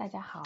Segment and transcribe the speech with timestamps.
[0.00, 0.42] 大家好，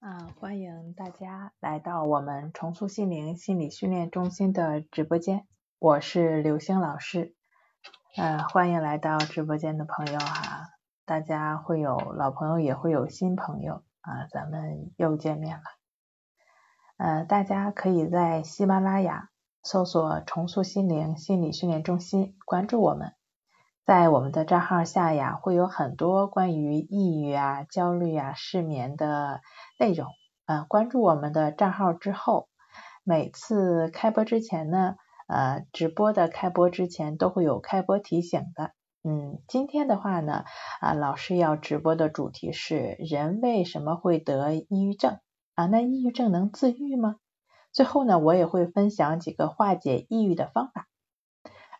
[0.00, 5.46] 啊，欢迎大家来到我们重塑心灵心理训练中心的直播间，
[5.78, 7.34] 我是刘星老师，
[8.18, 10.68] 呃，欢迎来到直播间的朋友哈，
[11.06, 15.64] 大家会有老朋友，也会有新朋友啊，咱们又见面了，
[16.98, 19.30] 呃，大家可以在喜马拉雅
[19.62, 23.14] 搜索重塑心灵心理训练中心，关注我们。
[23.86, 29.42] 在我们的账号下呀，会有很多关于抑郁啊、焦虑啊、失眠的
[29.78, 30.08] 内容。
[30.46, 32.48] 呃，关注我们的账号之后，
[33.02, 34.96] 每次开播之前呢，
[35.28, 38.70] 呃，直播的开播之前都会有开播提醒的。
[39.02, 40.44] 嗯，今天的话呢，
[40.80, 45.18] 啊，老师要直播的主题是人为什么会得抑郁症
[45.56, 45.66] 啊？
[45.66, 47.16] 那抑郁症能自愈吗？
[47.70, 50.86] 最后呢，我也会分享几个化解抑郁的方法。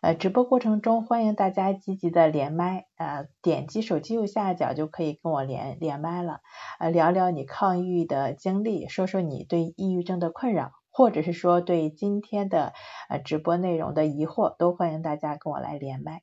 [0.05, 6.41] 呃，直播过程中欢迎大家积极的连麦，呃，点击手机右下角就可以跟我连连麦了，
[6.77, 12.73] 呃，聊聊你抗抑郁的经历，说说你对抑郁症的困扰，或者是说对今天的
[13.09, 16.21] 呃直播内容的疑惑，都欢迎大家跟我来连麦。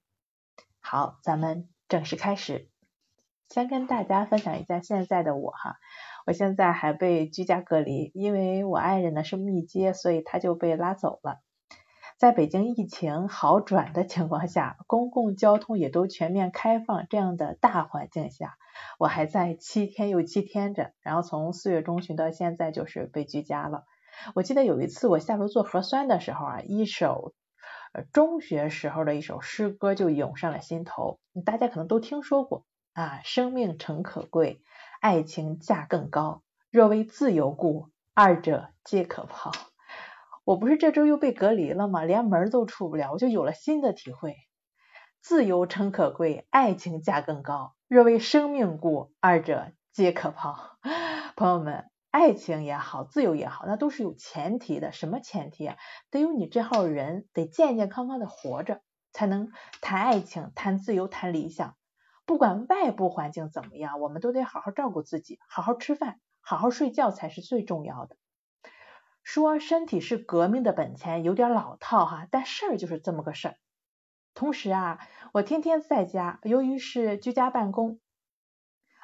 [0.78, 2.68] 好，咱们正式开始，
[3.48, 5.74] 先跟大家分享一下现在的我哈，
[6.24, 11.40] 我现在还被居家隔离，因为我爱人呢是密接，所以他就被拉走了。
[12.18, 18.56] 在北京疫情好转的情况下，公共交通也都全面开放这样的大环境下，
[18.98, 23.84] 我还在七天又七天着，然后从四月中旬到现在就是被居家了。
[24.34, 27.34] 我记得有一次我下楼做核酸的时候啊，一首
[28.12, 34.62] 中学时候的一首诗歌就涌上了心头，大家可能都听说过啊，生命诚可贵，
[35.00, 39.50] 爱情价更高，若为自由故，二者皆可抛。
[40.44, 42.02] 我不是这周又被隔离了吗？
[42.04, 44.36] 连门都出不了，我就有了新的体会。
[45.20, 47.74] 自由诚可贵，爱情价更高。
[47.86, 50.56] 若为生命故，二者皆可抛。
[51.36, 54.90] 朋友们，爱情也好，自由也好，那都是有前提的。
[54.90, 55.76] 什么前提啊？
[56.10, 58.80] 得有你这号人，得健健康康的活着，
[59.12, 61.76] 才能谈爱情、谈自由、谈理想。
[62.26, 68.16] 不管外部环境怎么样，我们都得好好照顾自己，好好吃饭，好好睡觉才是最重要的。
[69.22, 73.56] 说身体是革命的本钱，有点老套哈，但事儿就是这么个事儿。
[74.34, 74.98] 同时啊，
[75.32, 78.00] 我天天在家，由于是居家办公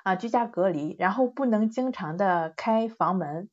[0.02, 3.50] 啊，居家隔离，然后不能经常的开房门，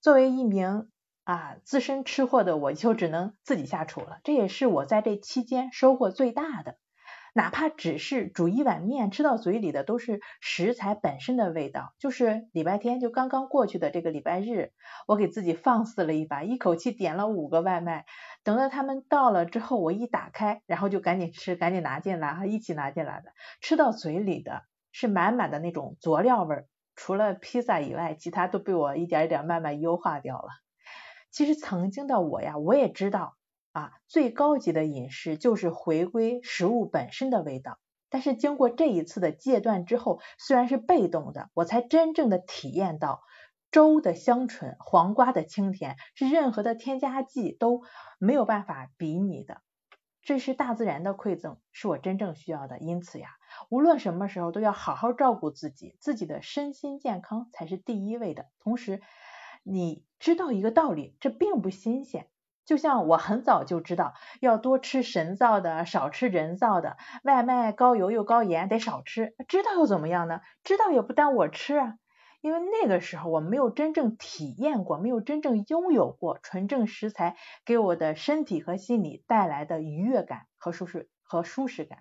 [0.00, 0.90] 作为一名
[1.24, 4.20] 啊资深吃货的我，就只能自己下厨了。
[4.24, 6.78] 这也是我在这期间收获最大的。
[7.34, 11.94] 哪怕只是煮一碗面，吃到嘴里的都是食材本身的味道。
[11.98, 14.72] 就是礼拜天，就刚刚过去的这个礼拜日，
[15.06, 18.04] 我给自己放肆了一把，一口气点了五个外卖。
[18.42, 23.32] 等到他们到了之后，我一打开，然后就赶紧吃，赶紧拿进来，哈，一起拿进来的。
[23.60, 30.48] 吃到嘴里的是满满的那种佐料味儿，除了披萨以外，其他都被我一点一点慢慢优化掉了。
[31.30, 33.36] 其实曾经的我呀，我也知道。
[33.80, 37.78] 啊，最高级的饮食就是回归食物本身的味道。
[38.10, 43.22] 但是经过这一次的戒断之后，虽然是被动的，我才真正的体验到
[43.70, 47.82] 粥的香醇、黄瓜的清甜，是任何的添加剂都
[48.18, 49.62] 没有办法比拟的。
[50.22, 52.78] 这是大自然的馈赠，是我真正需要的。
[52.78, 53.28] 因此呀，
[53.70, 58.46] 无论什么时候都要好好照顾自己，自己的身心健康才是第一位的。
[58.58, 59.00] 同时，
[59.62, 62.28] 你知道一个道理，这并不新鲜。
[62.64, 69.34] 就像我很早就知道要多吃神造的，少吃人造的，外卖高油又高盐，得少吃。
[69.48, 70.40] 知道又怎么样呢？
[70.62, 71.94] 知道也不耽误我吃啊。
[72.42, 81.98] 因为那个时候我没有真正体验过，没有真正拥有过纯正食材给我的身体和心理带来的愉悦感和舒适和舒适感。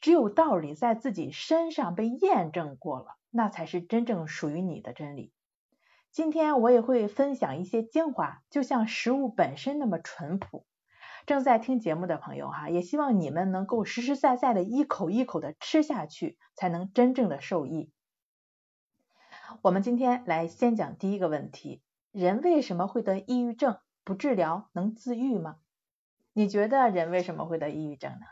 [0.00, 5.34] 只有道理在自己身上被验证过了，那才是真正属于你的真理。
[6.16, 10.64] 今天我也会分享一些精华，就像食物本身那么淳朴。
[11.26, 17.92] 正在听节目的朋友哈，也希望你们能够实实在在的一口一口的吃下去，才能真正的受益。
[19.60, 21.82] 我们今天来先讲第一个问题：
[22.12, 23.78] 人为什么会得抑郁症？
[24.02, 25.58] 不治疗能自愈吗？
[26.32, 28.26] 你觉得人为什么会得抑郁症呢？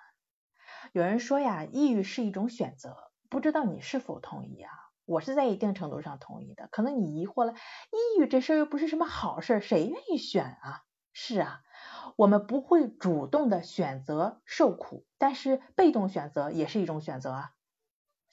[0.93, 2.97] 有人说呀，抑郁是一种选择，
[3.29, 4.73] 不知道你是否同意啊？
[5.07, 10.83] 我是在一定程度上同意的，可能你疑惑了，抑郁这事儿又不是什么好事，谁愿意选啊？
[11.13, 11.61] 是啊，
[12.17, 17.51] 我们不会主动的选择受苦，但是被动选择也是一种选择啊。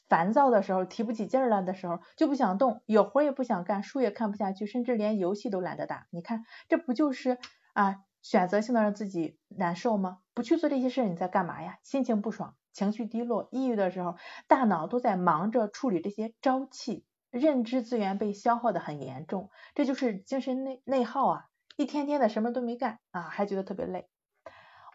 [0.10, 6.08] 烦躁的时候，提不起劲儿了的时候，就不想动，有活也不想干，书也看不下去，甚至连游戏都懒得打。
[6.12, 7.38] 你看，这不就是
[7.74, 10.20] 啊选择性的让自己难受吗？
[10.34, 11.78] 不去做这些事儿，你在干嘛呀？
[11.84, 12.56] 心情不爽。
[12.74, 14.16] 情绪低落、抑郁的时候，
[14.48, 21.46] 大脑都在忙着处理这些朝气认知资源被消耗的很严重，这就是精神内内耗啊，
[21.78, 24.08] 一天天的什么都没干啊，还觉得特别累。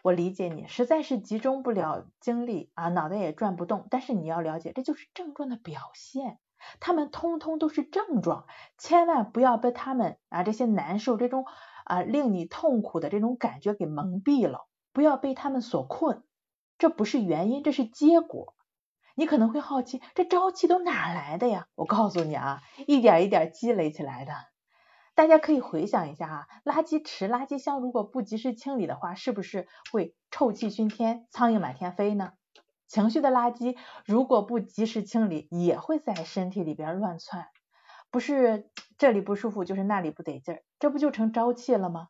[0.03, 3.87] 我理解你，实在是集中不了精力啊，脑袋也转不动。
[3.89, 6.37] 但是你要了解，这就是症状的表现，
[6.79, 8.45] 他们通通都是症状，
[8.77, 11.45] 千万不要被他们啊这些难受、这种
[11.83, 16.23] 啊令你痛苦的这种感觉给蒙蔽了，不要被他们所困。
[16.77, 18.55] 这不是原因，这是结果。
[19.15, 21.67] 你可能会好奇，这朝气都哪来的呀？
[21.75, 24.33] 我告诉你啊，一点一点积累起来的。
[25.15, 32.33] 大家可以回想一下啊，垃圾池、垃圾箱如果不及时清理的话，是不是会臭气熏天、苍蝇满天飞呢？
[32.87, 33.75] 情绪的垃圾
[34.05, 37.47] 如果不及时清理，也会在身体里边乱窜，
[38.11, 38.69] 不是
[38.99, 42.09] 这里不舒服，就是那里不得劲儿，这不就成朝气了吗？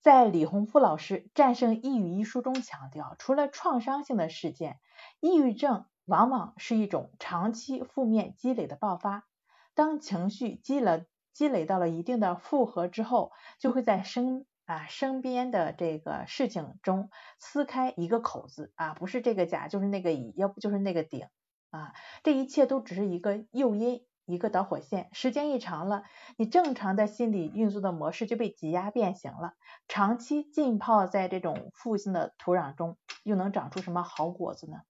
[0.00, 4.78] 在李洪福老师《战胜抑郁》一书中强调，除了创伤性的事件，
[5.20, 9.26] 抑郁症往往是一种长期负面积累的爆发。
[9.74, 17.10] 当情绪积了积累到了一定的负荷之后，就会在身啊身边的这个事情中
[17.40, 21.26] 撕开一个口子啊，不是这个甲就是那个乙，要不就是那个丙
[21.70, 21.92] 啊，
[22.22, 24.04] 这一切都只是一个诱因。
[24.28, 26.04] 一个导火线，时间一长了，
[26.36, 29.54] 你正常的心理运作的模式就被挤压变形了。
[29.88, 34.82] 长期浸泡在这种负性的土壤中，又能长出什么好果子呢？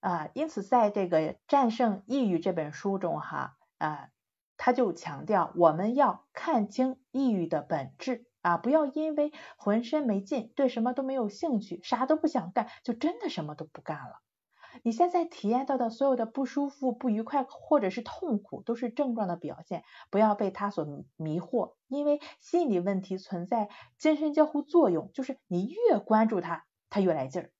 [0.00, 4.10] 啊，因此在这个《战胜抑郁》这本书中，哈啊，
[4.56, 14.20] 他就强调我们要看清抑郁的本质啊，不要因为浑身没劲，对什么都没有兴趣，啥都不想干，就真的什么都不干了。
[14.82, 20.86] 你现在体验到的所有的不舒服、不愉快或者是痛苦，都是症状的表现，不要被它所
[21.16, 21.74] 迷惑。
[21.88, 23.68] 因为心理问题存在
[23.98, 27.50] 精神交互作用，就是你越关注它，它越来劲儿。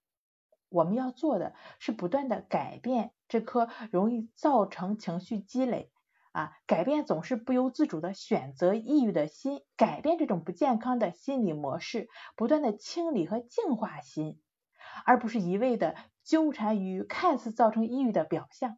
[0.69, 5.91] 我们要做的是不断的改变这颗容易造成情绪积累
[6.33, 14.43] 啊，改变总是不由自主的选择抑郁的心，改变这种不健康的心理模式，不断的清理和净化心，
[15.07, 15.97] 而不是一味的。
[16.29, 18.77] 纠缠于看似造成抑郁的表象，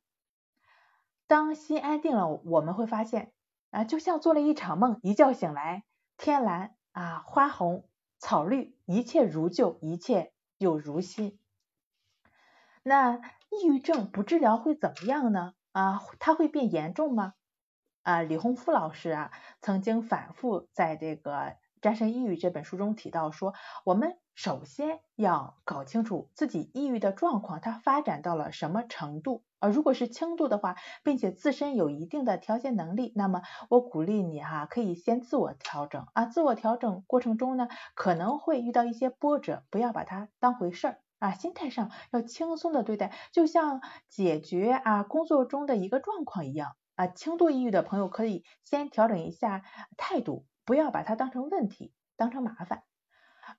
[1.27, 3.33] 当心安定了，我们会发现
[3.71, 5.83] 啊，就像做了一场梦，一觉醒来，
[6.17, 7.89] 天蓝啊，花红，
[8.21, 11.41] 草绿，一切如旧，一切又如新。
[12.85, 13.17] 那
[13.51, 15.55] 抑郁症不治疗会怎么样呢？
[15.73, 17.35] 啊，它会变严重吗？
[18.03, 21.33] 啊，李洪福老师啊，曾经反复在这个
[21.81, 23.55] 《战胜抑郁》这本书中提到说，
[23.85, 24.17] 我们。
[24.37, 29.69] 首先要搞清楚自己抑郁的状况，它发展到了什么程度啊？
[29.69, 36.25] 如果是轻度的话，并且自身有一定的调节能力，那么我鼓励你哈，可以先自我调整啊。
[36.25, 41.33] 自我调整过程中呢，可能会遇到一些波折，不要把它当回事儿啊。
[41.33, 47.09] 心态上要轻松的对待，就像解决啊工作中的一个状况一样啊。
[47.09, 49.65] 轻度抑郁的朋友可以先调整一下
[49.99, 52.83] 态度，不要把它当成问题，当成麻烦。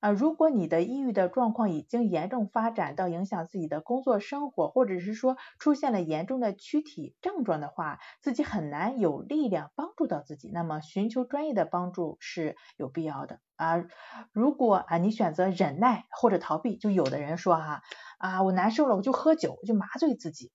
[0.00, 13.84] 啊，如果你的抑郁的状况已经严重发展到影响自己的工作生活，或者是说出现了严重的躯体症状的话，自己很难有力量帮助到自己，那么寻求专业的帮助是有必要的啊。
[14.32, 17.82] 如果啊你选择忍耐或者逃避，就有的人说哈
[18.16, 20.52] 啊我难受了我就喝酒，我就麻醉自己。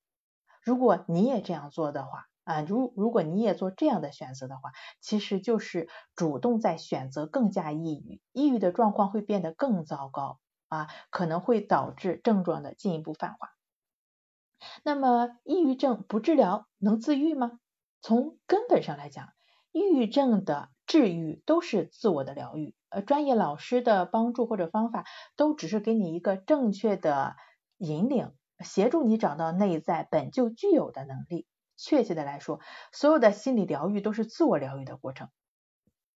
[0.63, 10.39] 如果你也这样做的话，啊，如如果你也做这样的选择的话，其实就是主动在选择更加抑郁，抑郁的状况会变得更糟糕
[10.69, 13.49] 啊，可能会导致症状的进一步泛化。
[14.83, 17.59] 那么，抑郁症不治疗能自愈吗？
[18.01, 19.33] 从根本上来讲，
[19.73, 25.03] 抑郁症的治愈都是自我的疗愈，呃，专业老师的帮助或者方法
[25.35, 27.35] 都只是给你一个正确的
[27.77, 28.31] 引领，
[28.63, 31.45] 协助你找到内在本就具有的能力。
[31.77, 32.59] 确切的来说，
[32.91, 35.29] 所有的心理疗愈都是自我疗愈的过程。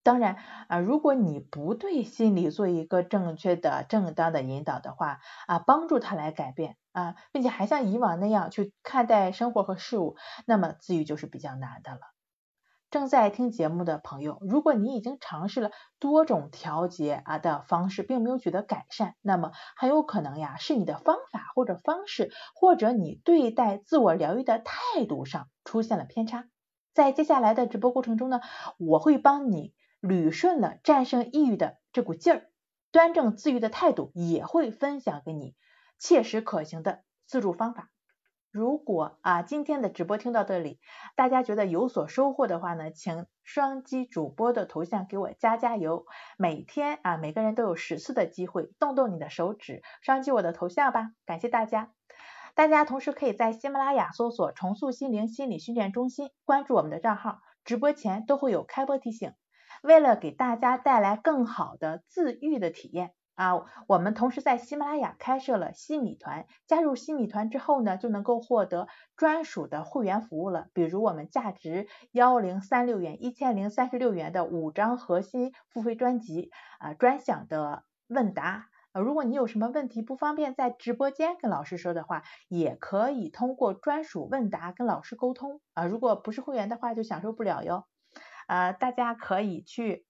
[0.02, 0.36] 当然
[0.68, 10.16] 啊，如果你不对心理做一个正确的、正当的引导的话啊，帮助他来改变啊，并且还像以往那样去看待生活和事物，
[10.46, 12.00] 那么自愈就是比较难的了。
[12.92, 26.44] 正在听节目的朋友，如果你已经尝试了多种调节啊的方式，并没有取得改善，那么很有可能呀是你的方法或者方式，或者你对待自我疗愈的态度上出现了偏差。
[26.92, 28.42] 在接下来的直播过程中呢，
[28.76, 29.72] 我会帮你
[30.02, 32.50] 捋顺了战胜抑郁的这股劲儿，
[32.90, 35.54] 端正自愈的态度，也会分享给你
[35.98, 37.88] 切实可行的自助方法。
[38.52, 40.78] 如果啊今天的直播听到这里，
[41.16, 46.04] 大家觉得有所收获的话呢，请双击主播的头像给我加加油。
[46.36, 51.12] 每天啊每个人都有十次的机会，动动你的手指，双击我的头像吧。
[51.24, 51.92] 感谢大家。
[52.54, 59.32] 大家同时可以在喜马拉雅搜索“重塑心灵心理训练中心”，关注我们的账号，直播前都会有开播提醒。
[59.82, 78.68] 为了给大家带来更好的自愈的体验啊，我们同时在喜马拉雅开设了西米团，加入西米团之后呢，就能够获得专属的会员服务了，比如我们价值幺零三六元、一千零三十六元的五张核心付费专辑啊，专享的问答。
[78.92, 85.84] 呃，如果你有什么问题不方便在直播间跟老师说的话，也可以通过专属问答跟老师沟通啊。
[85.84, 87.86] 如果不是会员的话，就享受不了哟。
[88.46, 90.06] 呃，大家可以去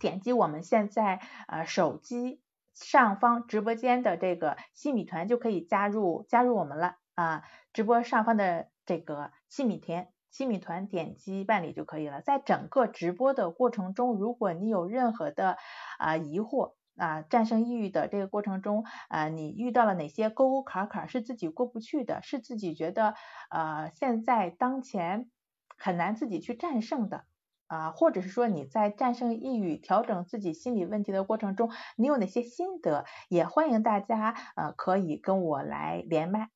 [0.00, 2.40] 点击我们现在呃手机
[2.74, 7.44] 上方直播间的这个西米团，就可以加入加入我们了啊。
[7.72, 12.20] 直播上方的这个西米田西米团，点击办理就可以了。
[12.22, 15.58] 在整个直播的过程中，如果你有任何的
[15.98, 23.14] 啊疑惑啊，战胜抑郁的这个过程中啊，你遇到了哪些沟沟坎坎是自己过不去的，是自己觉得
[23.50, 25.30] 呃现在当前
[25.76, 27.24] 很难自己去战胜的。
[27.72, 33.06] 啊，或者是说你在战胜抑郁、调整自己心理问题的过程中，你有哪些心得？
[33.30, 36.50] 也欢迎大家呃可以跟我来连麦。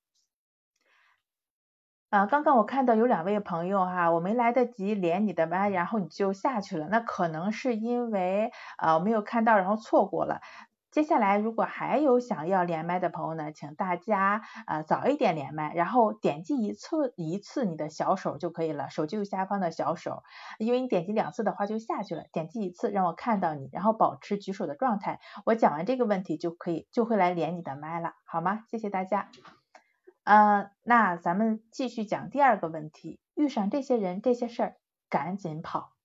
[2.10, 10.42] 啊，刚刚我看到有两位朋友哈，我没来得及连你的麦，然后你就下去了，那可能是因为啊呃没有看到，然后错过了。
[10.96, 20.22] 接下来，如果还有想要连麦的朋友呢，请大家呃早一点连麦，然后点击一次一次你的小手就可以了，手机右下方的小手，
[20.58, 28.64] 因为你点击两次的话就下去了，点击一次让我看到你，然后保持举手的状态，我讲完这个问题就可以就会来连你的麦了，好吗？
[28.70, 29.28] 谢谢大家。
[30.24, 34.76] 呃，那咱们继续讲第二个问题，遇上这些人这些事儿，
[35.10, 35.95] 赶紧跑。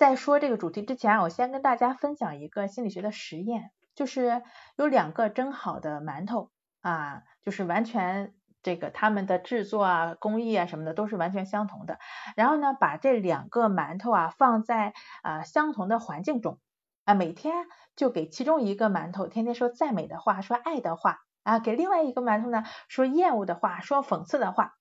[0.00, 4.42] 在说这个主题之前，我先跟大家分享一个心理学的实验，就是
[4.76, 11.98] 有两个蒸好的馒头啊，就是完全这个他们的制作啊、工艺啊什么的都是完全相同的。
[12.34, 16.58] 然后呢，把这两个馒头啊放在啊相同的环境中
[17.04, 24.78] 啊，每天就给其中一个馒头天天说赞美的话、说爱的话啊，给另外一个馒头呢说厌恶的话、说讽刺的话。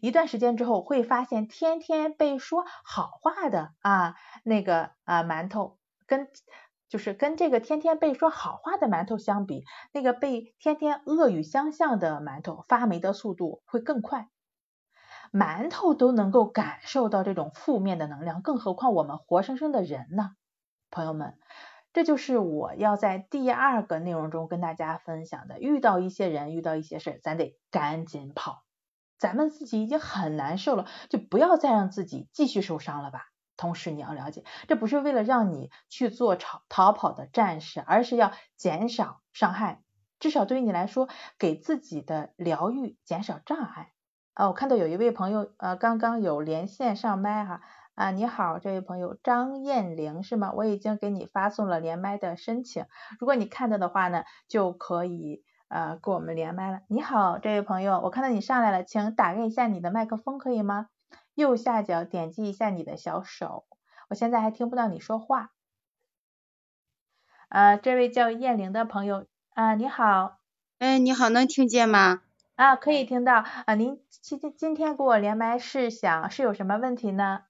[0.00, 6.28] 一段时间之后，会发现天天被说好话的啊那个啊馒头，跟
[6.88, 14.28] 就是跟这个天天被说好话的馒头相比，那个被天天恶语相向的馒头发霉的速度会更快。
[15.32, 20.32] 馒头都能够感受到这种负面的能量，更何况我们活生生的人呢？
[20.90, 21.38] 朋友们，
[21.94, 28.64] 这就是我要在第二个内容中跟大家分享的：遇到一些人，遇到一些事儿，咱得赶紧跑。
[29.22, 33.28] 咱们自己已经很难受了，就不要再让自己继续受伤了吧。
[33.56, 39.80] 同时你要了解，这不是为了让你去做逃逃跑的战士，而是要减少伤害，
[40.18, 43.92] 至少对于你来说，给自己的疗愈减少障碍。
[44.34, 47.60] 啊，我看到有一位朋友呃刚刚有连线上麦哈
[47.94, 50.50] 啊，你好，这位朋友张艳玲是吗？
[50.56, 52.86] 我已经给你发送了连麦的申请，
[53.20, 55.44] 如果你看到的话呢，就可以。
[55.72, 56.82] 呃，跟我们连麦了。
[56.86, 60.88] 你好，这位朋友，我看到你上来了，请打开一下你的麦克风，可以吗？
[61.34, 63.64] 右下角点击一下你的小手，
[64.10, 65.50] 我现在还听不到你说话。
[67.48, 69.24] 呃，这位叫燕玲的朋友，
[69.54, 70.36] 啊，你好。
[70.78, 72.20] 哎，你好，能听见吗？
[72.54, 73.42] 啊，可以听到。
[73.64, 77.44] 啊，您今今今天跟我连麦是想是有什么问题呢？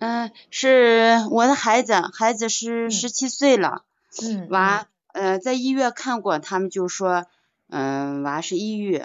[0.00, 3.84] 嗯，是我的孩子，孩子是十七岁了。
[4.20, 4.48] 嗯。
[4.50, 7.24] 娃，呃，在医院看过，他们就说。
[7.72, 8.98] 嗯，娃是抑郁。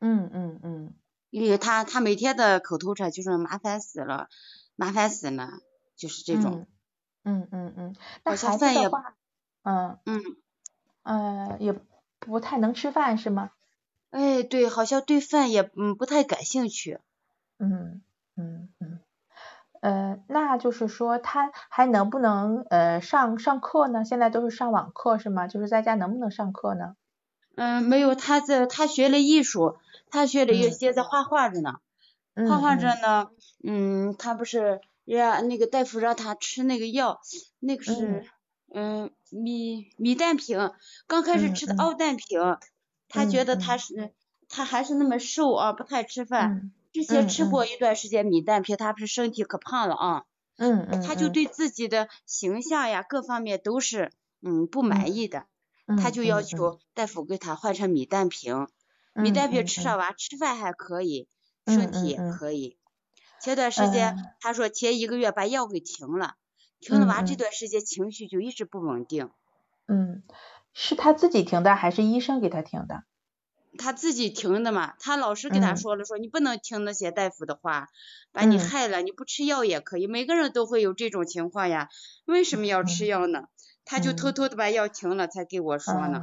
[0.00, 0.94] 嗯嗯嗯。
[1.30, 4.28] 因为他他每天的口头禅就是麻烦死了，
[4.76, 5.48] 麻烦死了，
[5.96, 6.66] 就是这种。
[7.22, 7.96] 嗯嗯嗯。
[8.24, 9.14] 那孩子的话，
[9.62, 10.20] 嗯嗯
[11.04, 11.72] 呃也
[12.18, 13.50] 不太能吃饭是吗？
[14.10, 16.98] 哎，对，好像对饭也嗯不太感兴趣。
[17.58, 18.02] 嗯
[18.36, 19.00] 嗯嗯。
[19.80, 24.04] 呃，那就是说他还能不能呃上上课呢？
[24.04, 25.46] 现在都是上网课是吗？
[25.46, 26.96] 就是在家能不能上课呢？
[27.56, 29.76] 嗯，没有，他在他学了艺术，
[30.10, 31.74] 他学的有些在画画着呢，
[32.48, 33.30] 画画着呢，
[33.62, 37.20] 嗯，他不是让那个大夫让他吃那个药，
[37.60, 38.24] 那个是
[38.72, 39.10] 嗯。
[39.36, 40.70] 米米氮平，
[41.08, 42.56] 刚开始吃的奥氮平，
[43.08, 44.12] 他觉得他是
[44.48, 50.24] 他还是那么瘦啊，不太吃饭，之前吃过一段时间米氮平，他不是身体可胖了啊，
[50.56, 55.46] 嗯嗯，他就对自己的形象呀各方面都是嗯不满意的。
[55.86, 58.68] 他就要求大夫给他换成米氮平，
[59.14, 61.28] 米氮平吃上完，吃饭还可以，
[61.66, 62.78] 身体也可以。
[63.40, 66.34] 前段时间他说前一个月把药给停了，
[66.80, 69.30] 停了完这段时间情绪就一直不稳定。
[69.86, 70.22] 嗯，
[70.72, 73.04] 是他自己停的还是医生给他停的？
[73.76, 77.88] 他自己停的嘛，他老师给他说了，说你不能听那些大夫的话，
[78.32, 79.02] 把你害了。
[79.02, 81.88] 你不吃药也可以，每个人都会有这种情况呀。
[82.24, 83.48] 为什么要吃药呢？
[83.84, 86.22] 他就偷偷的把药停了，才给我说呢。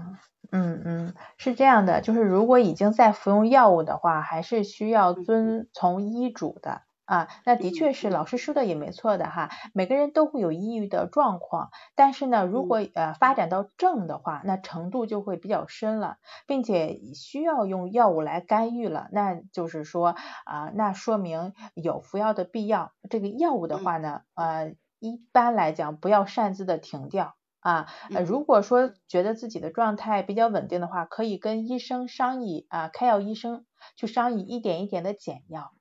[0.51, 6.81] 嗯嗯，是这样的，就是如果已经在服用药物的话，还是需要遵从医嘱的。
[7.05, 16.15] 啊，那的确是老师说的也没错的哈，每个人都会有抑郁的状况，但是呢，如果呃发展到症的话，那程度就会比较深了，
[16.47, 20.15] 并且需要用药物来干预了，那就是说
[20.45, 22.93] 啊，那说明有服药的必要。
[23.09, 33.65] 这个药物的话呢，呃，一般来讲不要擅自的停掉啊，呃，如果说觉得自己的状态比较稳定的话，可以跟医生商议啊，开药医生
[33.95, 35.73] 去商议一点一点的减药。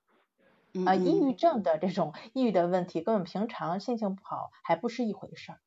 [0.87, 5.59] 啊，抑郁症的这种抑郁的问题，跟我们平常心情不好还不是一回事儿，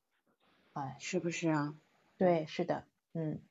[0.72, 1.74] 哎，是不是啊？
[2.18, 3.42] 对，是的，嗯。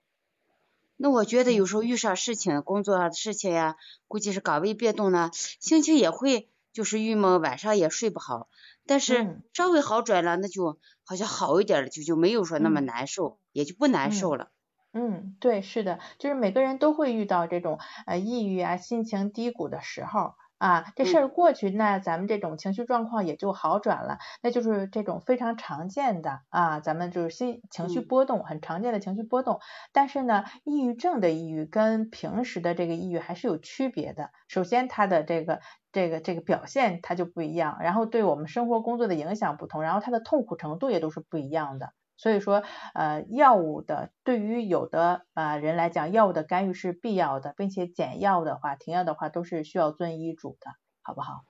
[0.96, 3.76] 那我觉得有时候遇上事情，工作上的事情呀，
[4.08, 8.48] 估计是岗位变动呢，心情也会就是郁闷，晚上也睡不好。
[8.86, 14.50] 但是稍微好转了，那就好像好一点了，就就没有说那么难受，也就不难受了。
[14.92, 20.34] 嗯，对，是的，就是每个人都会遇到这种呃抑郁啊、心情低谷的时候。
[20.58, 29.58] 啊，这事儿过去，那咱们这种情绪状况也就好转了，那就是这种非常常见的啊，咱们就是心情绪波动，很常见的情绪波动。
[29.92, 34.30] 但是呢，抑郁症的抑郁跟平时的这个抑郁还是有区别的。
[34.46, 35.58] 首先，它的这个
[35.92, 41.92] 这个这个表现它就不一样，然后对我们生活工作的影响不同，然后它的痛苦程度也都是不一样的。
[42.16, 42.62] 所以说，
[42.94, 50.70] 呃，药物的对于有的啊人来讲，药物的干预是必要的，并且减药的话、停药的话都是需要遵医嘱的，
[51.02, 51.44] 好不好？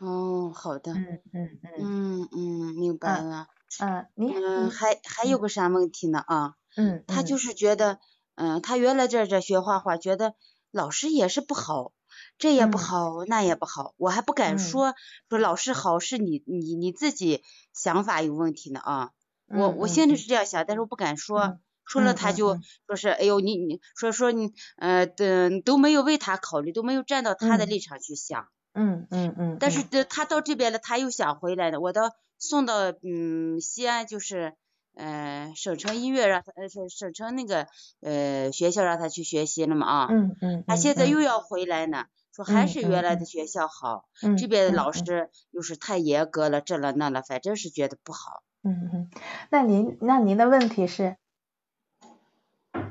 [0.00, 0.92] 哦，好的。
[0.94, 1.72] 嗯嗯嗯。
[1.80, 3.48] 嗯嗯，明白了。
[3.80, 6.54] 嗯，你嗯还还有个啥问题呢啊？
[6.76, 7.04] 嗯。
[7.06, 7.98] 他就是觉得，
[8.36, 10.34] 嗯，他原来在这学画画，觉得
[10.70, 11.92] 老师也是不好，
[12.40, 14.94] 这也不好，那也不好，我还不敢说
[15.28, 19.10] 说老师好是你你你自己想法有问题呢啊。
[19.46, 28.48] 我我心里是这样想，但是我不敢说，说了他就说是，哎呦你你说说你呃的都没有为他考虑，都没有站到他的立场去想。
[28.72, 29.56] 嗯嗯嗯。
[29.60, 34.54] 但是他到这边了，他又想回来的，我到送到嗯西安就是
[34.94, 37.66] 呃省城医院让他呃省省城那个
[38.00, 40.06] 呃学校让他去学习了嘛啊。
[40.10, 40.64] 嗯嗯。
[40.66, 42.06] 他现在又要回来呢，
[42.44, 44.04] 说还是原来的学校好，
[44.38, 48.42] 这边的老师又是太严格了，这了那了，反正是觉得不好。
[48.62, 49.10] 嗯嗯，
[49.50, 51.16] 那您那您的问题是？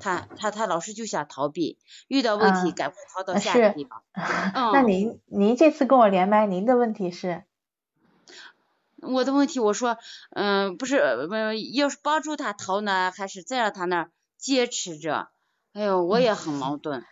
[0.01, 4.03] 他他他老是就想逃避，遇到问题赶快逃到下个地方。
[4.73, 7.43] 那您您这次跟我连麦，您的问题是？
[9.01, 9.97] 我的问题我说，
[10.31, 11.01] 嗯，不是，
[11.73, 15.29] 要是帮助他逃呢，还是再让他那坚持着？
[15.73, 16.99] 哎呦，我也很矛 盾。
[16.99, 17.05] 嗯，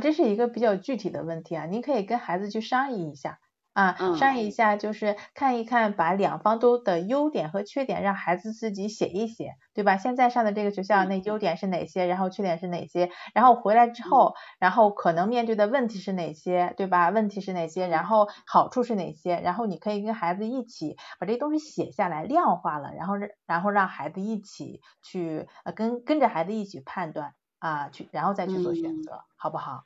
[0.00, 3.38] 这是一个比较具体的问题啊，您可以跟孩子去商议一下。
[3.74, 9.96] 啊，商议一下，就是看一看，把两方都的优点和缺点让孩子自己写一写，对吧？
[9.96, 12.06] 现在上的这个学校，那优点是哪些？
[12.06, 13.08] 然后缺点是哪些？
[13.34, 17.10] 然后回来之后，然后可能面对的问题是哪些，对吧？
[17.10, 17.86] 问题是哪些？
[17.86, 19.36] 然后好处是哪些？
[19.38, 23.14] 然后你可以跟孩子一起把这东西写下来，量化了，然后
[23.46, 29.84] 然后让孩子一起去呃跟跟着孩子一起判断啊，去然后再去做选择，好不好？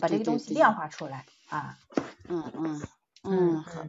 [0.00, 1.76] 把这个东西量化出来啊。
[2.28, 2.82] 嗯嗯。
[3.24, 3.88] 嗯，好的，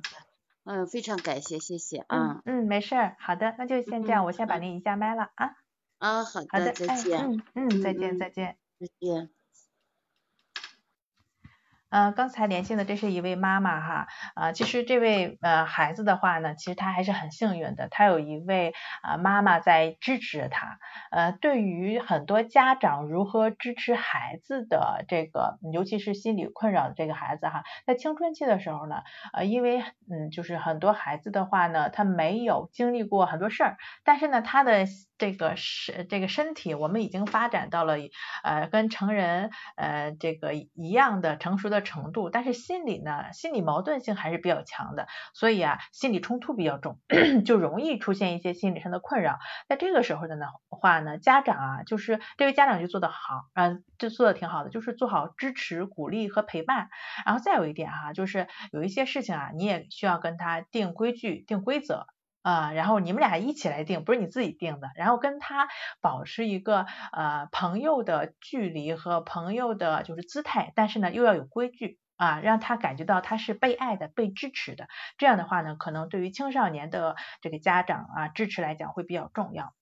[0.64, 2.42] 嗯，非常感谢，谢谢啊。
[2.46, 5.56] 嗯，没事儿，好的，那就先这样，我先把您移下麦了啊。
[5.98, 7.32] 啊，好的，再见。
[7.32, 8.58] 嗯嗯，再见再见。
[8.80, 9.34] 再见。
[11.94, 20.80] 嗯，刚才连线的这是一位妈妈哈，啊，其实这位呃孩子的话呢，其实他还是很幸运的，他有一位啊妈妈在支持他。
[21.12, 37.96] 呃，对于很多家长如何支持孩子的这个，尤其是心理困扰的这个孩子哈，在青春期的时候呢，呃，因为嗯，就是很多孩子的话呢，他没有经历过很多事儿，但是呢，他的这个身这个身体，我们已经发展到了
[38.44, 47.00] 呃跟成人呃这个一样的成熟的程度，但是心理呢，心理矛盾性还是比较强的，所以啊，心理冲突比较重，
[47.46, 49.40] 就容易出现一些心理上的困扰。
[49.70, 56.90] 在这个时候的呢话呢，家长啊，就是这位家长就做得好，嗯，就做的挺好的，就是做好支持、鼓励和陪伴。
[57.26, 62.08] 然后再有一点哈，就是有一些事情啊，你也需要跟他定规矩、定规则。
[62.44, 65.68] 啊，然后你们俩一起来定，不是你自己定的，然后跟他
[66.02, 74.88] 保持一个呃朋友的距离和朋友的就是姿态，但是呢又要有规矩啊，让他感觉到他是被爱的、被支持的。
[75.18, 79.74] 这样的话呢，可能对于青少年的这个家长啊支持来讲会比较重要。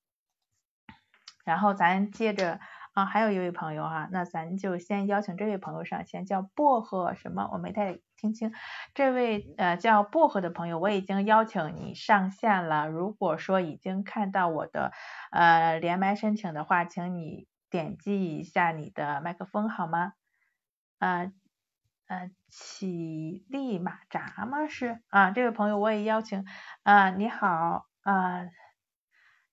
[1.43, 2.59] 然后咱接着
[2.93, 7.49] 啊，还有一位朋友哈，那咱就先邀请这位朋友上线，叫薄荷什么？
[7.53, 8.51] 我没太听清。
[8.93, 12.87] 这位呃叫薄荷的朋友，我已经邀请你上线了。
[12.87, 14.91] 如果说已经看到我的
[15.31, 20.13] 呃连麦申请的话，请你点击一下你的麦克风好吗？
[20.99, 21.31] 啊
[22.07, 24.67] 呃，起立马扎吗？
[24.67, 26.45] 是啊，这位朋友我也邀请
[26.83, 28.41] 啊，你好啊，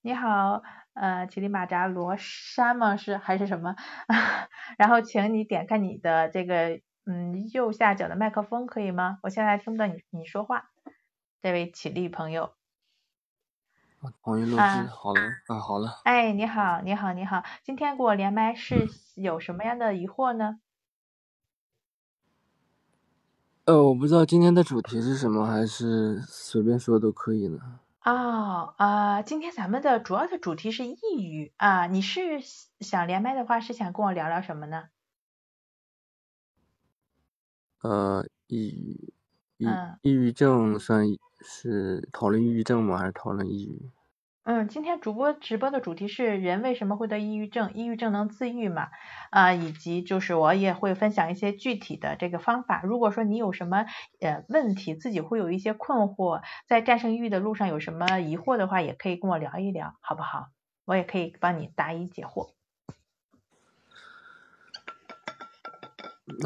[0.08, 0.62] 你好。
[0.94, 2.96] 呃，乞力马扎罗山吗？
[2.96, 3.76] 是还是什么？
[4.78, 9.18] 然后请你点开你的这个嗯右下角的麦克风，可以吗？
[9.22, 10.70] 我现在听不到你你说话，
[11.42, 12.54] 这位起立朋友。
[14.22, 16.00] 同意录制，好了啊，好了。
[16.04, 20.58] 哎，你好，你好，你好，今天给我连麦是有什么样的疑惑呢？
[23.66, 27.80] 呃，我不知道今天的主题是什么，还是随便说都可以呢。
[28.08, 32.40] 哦，呃，今天咱们的主要的主题是抑郁啊，你是
[32.80, 34.88] 想连麦的话，是想跟我聊聊什么呢？
[37.82, 39.12] 呃，抑郁，
[39.58, 39.66] 抑
[40.00, 41.04] 抑郁症算
[41.42, 42.96] 是讨论抑郁症吗？
[42.96, 43.90] 还是讨论抑郁？
[44.48, 47.70] 嗯，今天主播直播的主题是人为什么会得抑郁症？
[47.74, 48.88] 抑郁症能自愈吗？
[49.28, 52.80] 啊，以及就是我也会分享一些具体的这个方法。
[52.82, 53.84] 如果说你有什么
[54.20, 60.46] 呃问题，自己会有一些困惑，在战胜抑郁的路上有什么疑惑的话，也可以跟我聊一聊，好不好？
[60.86, 62.52] 我也可以帮你答疑解惑。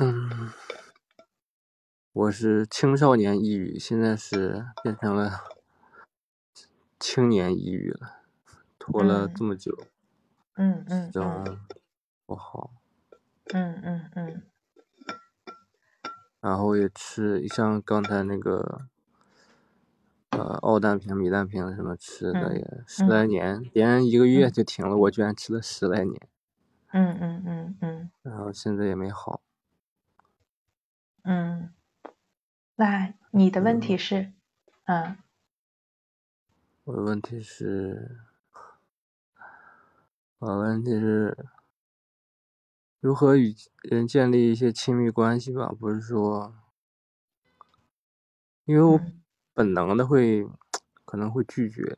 [0.01, 0.51] 嗯，
[2.12, 5.62] 我是青少年抑郁，现在是变成了。
[7.03, 8.23] 青年抑郁了，
[8.79, 9.77] 拖了这么久，
[10.55, 11.59] 嗯嗯，这
[12.25, 12.75] 不好，
[13.53, 14.43] 嗯嗯嗯，
[16.41, 18.83] 然后也吃，像刚才那个，
[20.31, 26.29] 呃，奥氮平、米氮平什么吃的也十来年，别人一个月就停了，我居然吃了十来年，
[26.93, 29.43] 嗯嗯嗯嗯，然后现在也没好，
[31.25, 31.75] 嗯，
[32.77, 34.33] 那你的问题是，
[34.85, 35.17] 嗯。
[36.85, 38.18] 我的问题是，
[40.38, 41.47] 我的问题是，
[42.99, 45.68] 如何与人建立一些亲密关系吧？
[45.68, 46.57] 不是说，
[48.64, 49.01] 因为我
[49.55, 50.45] 本能的会，
[51.05, 51.97] 可能会拒绝，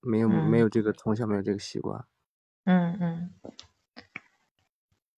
[0.00, 2.04] 没有没有这个从小没有这个习惯。
[2.62, 3.34] 嗯嗯。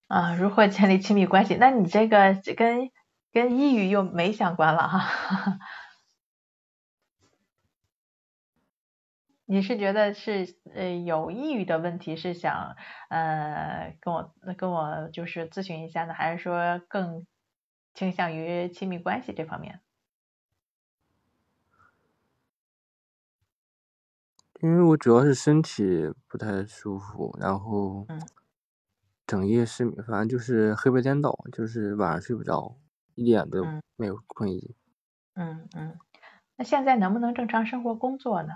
[0.08, 1.56] 啊，如何建立亲密关系？
[1.56, 2.90] 那你这个跟
[3.30, 5.58] 跟抑郁又没相关了哈。
[9.52, 12.74] 你是觉得是呃有抑郁的问题，是想
[13.10, 17.26] 呃跟我跟我就是咨询一下呢，还是说更
[17.92, 19.82] 倾向于亲密关系这方面？
[24.62, 28.06] 因为我主要是身体不太舒服，然后
[29.26, 32.78] 整夜失眠，反正就是黑白颠倒，就是晚上睡不着，
[33.16, 34.74] 一点都没有困意。
[35.34, 35.98] 嗯嗯，
[36.56, 38.54] 那现在能不能正常生活工作呢？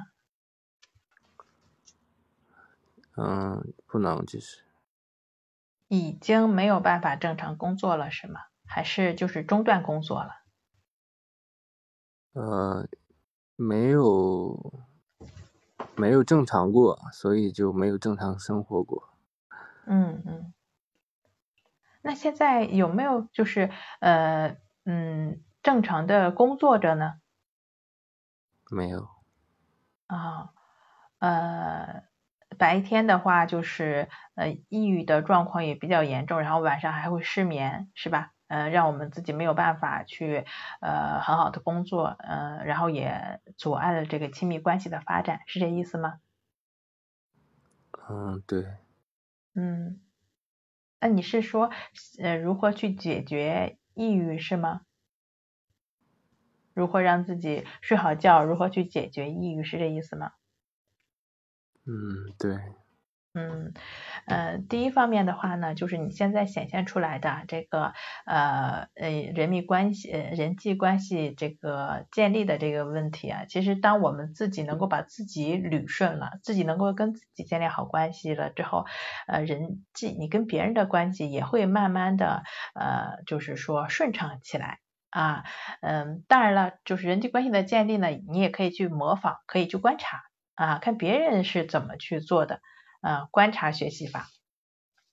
[3.16, 4.62] 嗯，不能，其实
[5.88, 8.40] 已经没有办法正常工作了，是吗？
[8.66, 10.42] 还是就是中断工作了？
[12.33, 12.87] 呃，
[13.55, 14.81] 没有，
[15.94, 19.09] 没有正常过，所以就没有正常生活过。
[19.87, 20.52] 嗯嗯。
[22.02, 27.20] 那现在有没有就是呃嗯正常的工作着呢？
[28.70, 29.09] 没有。
[30.09, 30.50] 啊，
[31.20, 32.02] 呃。
[32.59, 38.33] 白天的话就是呃抑郁的状况也比较严重，然后晚上还会失眠，是吧？
[38.49, 40.45] 呃，让我们自己没有办法去
[40.81, 46.21] 呃很好的工作，呃，然后也阻碍了这个亲密关系的发展，是这意思吗？
[48.09, 48.66] 嗯，对。
[49.55, 50.01] 嗯，
[51.01, 51.71] 那你是说
[52.23, 54.83] 呃如何去解决抑郁是吗？
[56.73, 58.45] 如何让自己睡好觉？
[58.45, 60.33] 如何去解决抑郁是这意思吗？
[61.87, 62.59] 嗯，对。
[63.38, 63.75] 嗯，
[64.27, 67.92] 呃，第一方面的话呢，就是你现在显现出来的这个
[68.25, 78.87] 呃呃人际关系、人际关系这个建立的这个问题啊，其实当我们自己能够把自己捋顺了，自己能够跟自己建立好关系了之后，
[79.27, 82.42] 呃，人际你跟别人的关系也会慢慢的
[82.75, 84.79] 呃，就是说顺畅起来
[85.11, 85.44] 啊。
[85.83, 90.22] 嗯，当然了，就是人际关系的建立呢，你也可以去模仿，可以去观察。
[90.57, 92.61] 啊，看别人是怎么去做的，
[93.01, 94.27] 啊，观察学习法，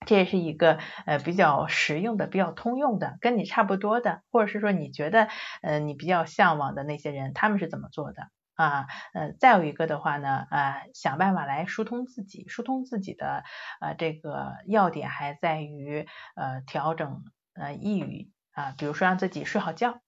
[0.08, 5.27] 这也是一个呃比较实用的、比较通用的，跟你差不多的，或者是说你觉得
[5.62, 13.43] 呃你比较向往的那些人，他们是怎么做的啊，呃，再有一个的话呢，啊，想办法来疏通自己，疏通自己的
[13.82, 17.23] 呃这个要点还在于呃调整
[17.56, 20.02] 呃抑郁啊，比如说让自己睡好觉。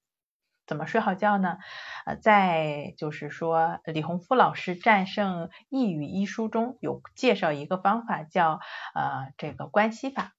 [0.68, 1.58] 怎么睡好觉呢？
[2.06, 8.60] 呃，在就是说李洪福老师《战胜抑郁》一书中有介绍一个方法，叫
[8.96, 10.34] 呃这个关系法。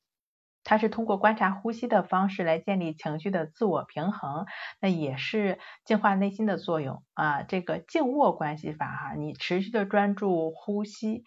[0.64, 4.46] 它是通过观察呼吸的方式来建立情绪的自我平衡，
[4.80, 7.44] 那也是净化内心的作用啊。
[7.44, 11.22] 这个静卧关系法哈，你持续的专注呼吸，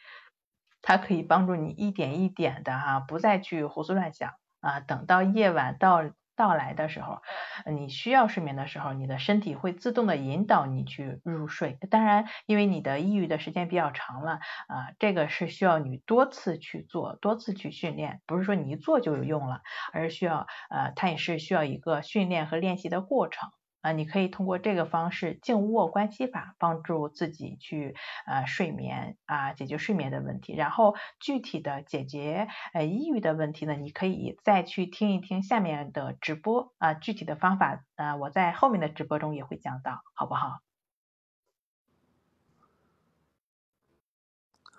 [0.81, 4.81] 它可以帮助你一点一点的哈，不再去胡思乱想啊。
[4.81, 6.11] 等到夜晚到。
[6.39, 7.21] 到来的时候，
[7.69, 11.77] 你需要睡眠的时候，你的身体会自动的引导你去入睡。
[11.91, 19.59] 当然，因为你的抑郁的时间比较长了，啊，这个是需要你多次去做，多次去训练，不是说你一做就有用了，
[19.91, 23.49] 而是需要，呃，它也是需要一个训练和练习的过程。
[23.81, 30.55] 啊，你可以通过这个方式静卧关系法帮助自己去呃睡眠啊，解决睡眠的问题。
[30.55, 40.59] 然后具体的解决呃抑郁的问题呢，你可以再去听一听下面的直播啊，具体的方法啊，我在后面的直播中也会讲到，好不好？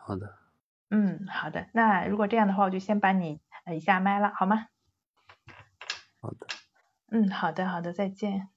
[0.03, 0.37] 好的。
[0.89, 1.69] 嗯，好的。
[1.73, 4.67] 那如果这样的话，我就先把你呃一下麦了，好吗？
[6.21, 6.47] 好的。
[7.13, 8.49] 嗯，好的，好的，再见。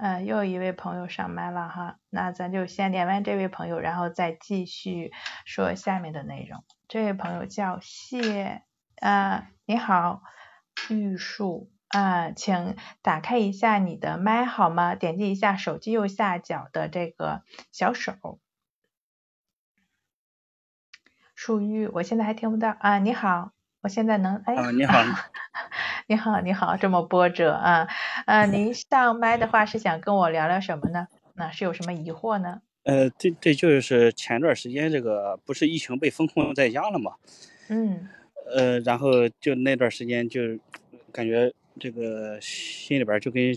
[0.00, 5.12] 呃，又一位朋友上麦了哈，那咱就先连完这位朋友，然后再继续
[5.44, 6.64] 说下面的内容。
[6.88, 8.62] 这位朋友叫谢
[8.96, 10.22] 啊，你好，
[10.88, 14.94] 玉树啊，请打开一下你的麦好吗？
[14.94, 18.40] 点击一下手机右下角的这个小手。
[21.34, 24.54] 树玉，我现在还听不到啊，你好，我现在能哎。
[24.54, 24.94] 啊，你好。
[26.10, 27.86] 你好，你好，这么波折啊，
[28.26, 31.06] 呃，您上麦的话是想跟我聊聊什么呢？
[31.34, 32.60] 那是有什么疑惑呢？
[32.82, 37.12] 呃，对对就是前段时间这个不是疫情被封控在家了嘛？
[37.68, 38.08] 嗯。
[38.52, 40.40] 呃，然后就那段时间就
[41.12, 43.56] 感觉这个心里边就跟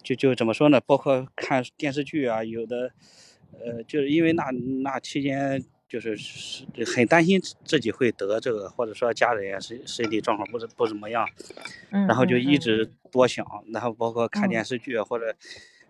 [0.00, 0.80] 就就怎么说呢？
[0.86, 2.92] 包括看电视剧啊，有的
[3.58, 4.44] 呃，就是因为那
[4.84, 5.60] 那期间。
[5.88, 11.26] 就是是很担心自己会得这个，或者说家人身身体状况不是不怎么样，
[11.90, 15.34] 然后就一直多想，然后包括看电视剧或者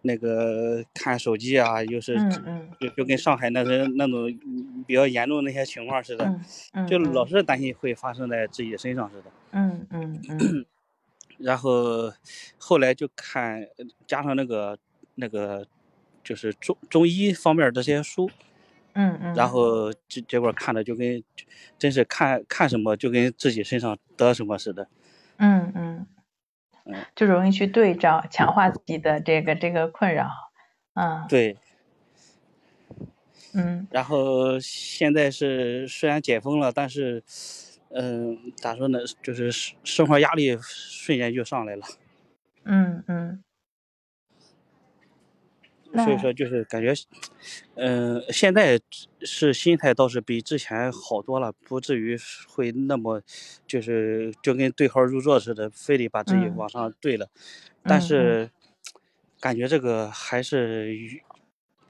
[0.03, 2.17] 那个看手机啊，又是
[2.81, 4.33] 就就跟上海那个那种
[4.87, 6.41] 比较严重那些情况似的，
[6.89, 9.25] 就老是担心会发生在自己身上似的。
[9.51, 10.67] 嗯嗯嗯。
[11.39, 12.13] 然后
[12.57, 13.67] 后来就看
[14.07, 14.79] 加上那个
[15.17, 15.67] 那个
[16.23, 18.31] 就是中中医方面这些书。
[19.01, 21.23] 嗯嗯，然后结结果看的就跟，
[21.79, 24.89] 真是看看什么就跟自己身上得什么似的。
[25.37, 26.07] 嗯嗯，
[26.85, 30.29] 嗯，就容易去对照，强化自己的这个这个困扰。
[30.95, 31.57] 嗯，对。
[33.55, 33.87] 嗯。
[33.93, 37.23] 然后现在是虽然解封了，但是，
[37.91, 41.87] 嗯，咋说呢，就是生生活压力瞬间就上来了。
[42.65, 43.45] 嗯嗯。
[45.95, 46.93] 所以说就是感觉，
[47.75, 48.79] 嗯，现在
[49.23, 53.23] 是心态倒是比之前好多了，不至于会那么，
[53.67, 57.29] 就是就跟对号入座似的，非得把自己往上对了。
[57.83, 58.51] 但是
[59.41, 60.95] 感觉这个还是，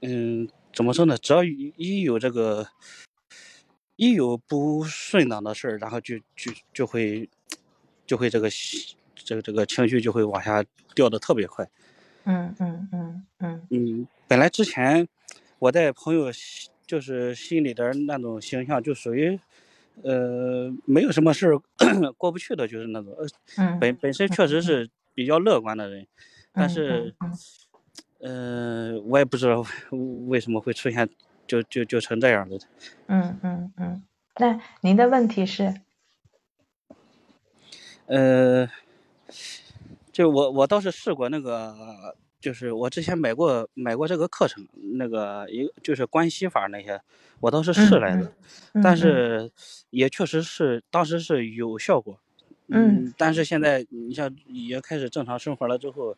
[0.01, 1.17] 嗯，怎么说呢？
[1.17, 2.67] 只要一有这个，
[3.97, 7.29] 一有不顺当的事儿，然后就就就会，
[8.05, 8.49] 就会这个
[9.13, 10.63] 这个这个情绪就会往下
[10.95, 11.69] 掉的特别快。
[12.29, 15.07] 嗯嗯嗯嗯嗯，本来之前
[15.57, 16.27] 我在朋友
[16.85, 19.39] 就是心里的那种形象，就属于
[20.03, 21.59] 呃没有什么事儿
[22.17, 23.25] 过不去的，就是那种呃
[23.79, 26.05] 本本身确实是比较乐观的人，
[26.53, 27.15] 但是
[28.19, 29.65] 嗯我也不知道
[30.27, 31.09] 为什么会出现
[31.47, 32.59] 就就就成这样的。
[33.07, 34.03] 嗯嗯嗯，
[34.37, 35.73] 那您的问题是？
[38.05, 38.69] 呃。
[40.19, 46.99] 就我我倒是试过那个，就是我之前买过买过这个课程，那个一就是关系法那些，
[47.39, 48.33] 我倒是试来的，
[48.83, 49.49] 但是
[49.91, 52.19] 也确实是当时是有效果，
[52.67, 56.13] 嗯，但是现在你像也开始正常生活了之后，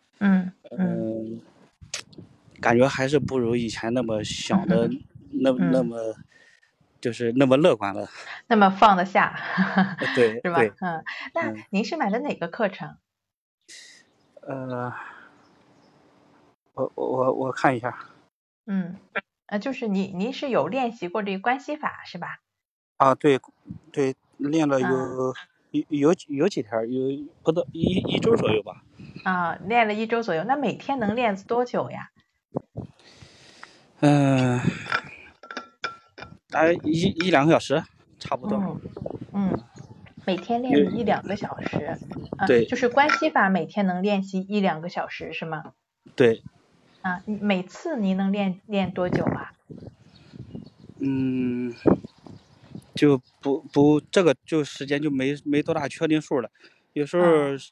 [0.71, 1.41] 嗯嗯，
[2.59, 4.89] 感觉还是不如以前那么想的
[5.29, 6.15] 那那么
[6.99, 8.09] 就是那么乐观了，
[8.47, 9.39] 那么放得下，
[10.15, 10.63] 对， 是吧？
[10.79, 11.03] 嗯，
[11.35, 12.97] 那您是买的哪个课程？
[14.41, 14.93] 呃，
[16.73, 17.97] 我我我我看一下。
[18.65, 18.97] 嗯，
[19.47, 22.39] 呃，就是您您是有练习过这个关系法是吧？
[22.97, 23.39] 啊，对，
[23.91, 25.33] 对，练了有
[25.71, 28.83] 有有有几天，有不到一一周左右吧。
[29.23, 32.11] 啊，练了一周左右，那每天能练多久呀？
[34.01, 34.59] 嗯，
[36.49, 37.83] 大概一一两个小时，
[38.19, 38.79] 差不多。
[39.33, 39.63] 嗯，
[40.25, 41.97] 每天练一两个小时。
[42.47, 42.65] 对。
[42.65, 45.73] 就是关系法每天能练习一两个小时是吗？
[46.15, 46.43] 对。
[47.01, 49.53] 啊，每次您能练练多久啊？
[50.99, 51.73] 嗯，
[52.93, 56.51] 就不不这个就时间就没没多大确定数了，
[56.93, 57.25] 有时候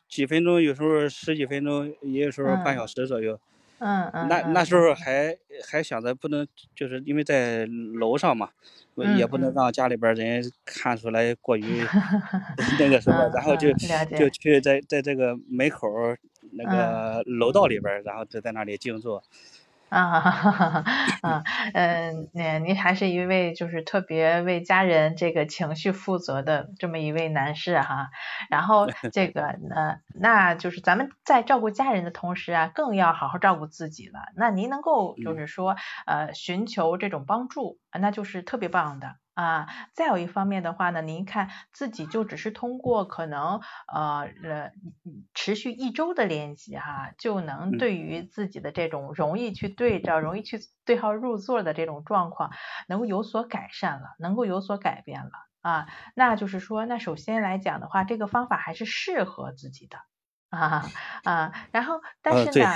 [0.08, 3.36] 几分钟，有时候十几分钟，也有时候半小时左右。
[3.36, 3.40] 嗯
[3.80, 4.28] 嗯。
[4.28, 5.36] 那那时候还
[5.70, 8.50] 还想着不能，就是因为在楼上嘛，
[9.18, 11.64] 也不能让家里边人看出来过于
[12.80, 13.72] 那个什么，然后就
[14.18, 15.88] 就去在在这个门口
[16.52, 19.24] 那个楼道里边，然后就在那里静坐。
[19.92, 20.84] 啊，哈哈
[21.22, 28.10] 哈，嗯，您您还是一位就是特别为家人这个情绪负责的这么一位男士哈，
[28.50, 34.20] 然后 这个呃，那就是咱们在照顾家人的同时啊，更要好好照顾自己了。
[34.36, 35.76] 那您能够就是说
[36.06, 39.16] 呃寻求这种帮助，那就是特别棒的。
[39.40, 44.72] 啊，再有一方面的话呢，您看自己就只是通过可能呃呃
[45.34, 52.52] 持续一周的练习哈，就能对于自己的这种容易去对照、容易去对号入座的这种状况，
[52.90, 55.88] 能够有所改善了，能够有所改变了啊。
[56.16, 60.00] 那就是说，那首先来讲的话，这个方法还是适合自己的
[60.50, 60.84] 啊
[61.24, 61.54] 啊。
[61.72, 62.76] 然后，但是呢，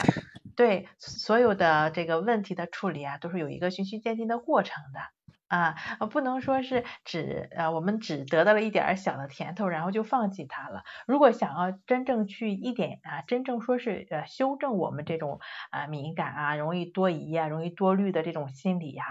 [0.55, 5.01] 对所有的这个问题的处理啊，都是有一个循序渐进的过程的。
[5.49, 5.75] 啊，
[6.11, 10.83] 不能说是只呃，我们只得到了一点小的甜头，然后就放弃它了。
[11.05, 15.39] 如果想要真正去一点啊，真正说是呃修正我们这种
[15.71, 19.05] 啊敏感啊、容易多疑啊、容易多虑的这种心理呀，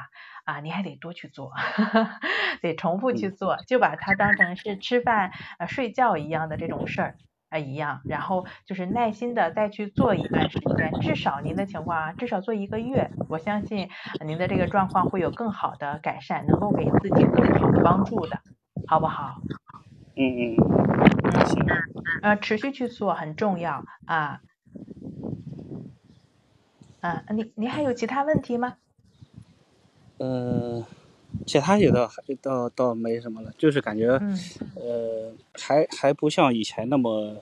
[0.44, 1.52] 啊，你还得多去做，
[2.60, 7.16] 得重复去做，就把它当成是吃饭、啊睡觉一样的这种事儿。
[7.52, 13.90] 啊，一样，然后就是耐心的再去做一段时间，至少您的情况啊，至少做一个月，我相信
[14.24, 18.40] 您的这个状况会有更好的改善，能够给自己更好的帮助的，
[18.86, 19.36] 好不好？
[20.16, 21.62] 嗯嗯嗯，行。
[22.22, 24.40] 呃，持续去做很重要啊。
[27.00, 28.76] 啊，你你还有其他问题吗？
[30.18, 30.82] 嗯。
[31.46, 34.08] 其他也倒还倒倒没什么了，就是感觉，
[34.76, 37.36] 呃，还还不像以前那么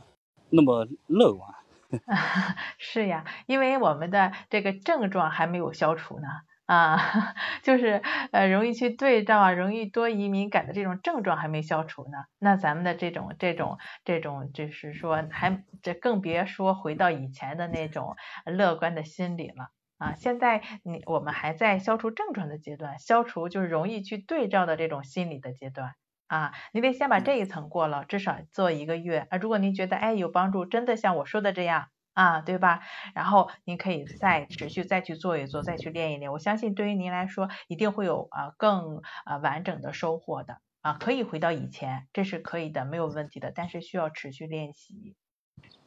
[0.50, 1.48] 那么乐观。
[2.78, 6.28] 是呀，因为我们的这个症状还没有消除呢，
[6.66, 7.34] 啊，
[7.64, 19.70] 就是呃容易去对照啊，容易多疑敏感的这种症状还没消除呢，那咱们的这种这种这种就是说还这更别说回到以前的那种乐观的心理了。
[20.00, 25.92] 啊，现在你我们还在消除症状的阶段，消除就是容易去对照的这种心理的阶段
[26.26, 29.36] 啊，你得先把这一层过了，至少做一个月啊。
[29.36, 32.80] 如果您觉得哎有帮助，真的像我说的这样啊，对吧？
[33.14, 36.32] 然后您可以再持续再去做一做，再去练一练。
[36.32, 40.94] 我相信对于您来说，一定会有啊更啊完整的收获的啊。
[40.94, 45.14] 可以回到以前，这是可以的，没有问题的，但是需要持续练习。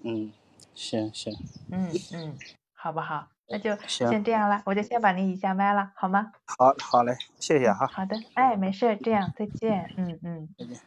[0.03, 0.31] 嗯，
[0.75, 1.33] 行行。
[1.71, 2.37] 嗯嗯，
[2.73, 3.32] 好不好？
[3.47, 6.31] 那就先这样了，我就先把您移下麦了，好吗？
[6.45, 7.85] 好，好嘞，谢谢哈。
[7.87, 10.49] 好的，哎，没事，这样再见，嗯嗯。
[10.57, 10.79] 再见。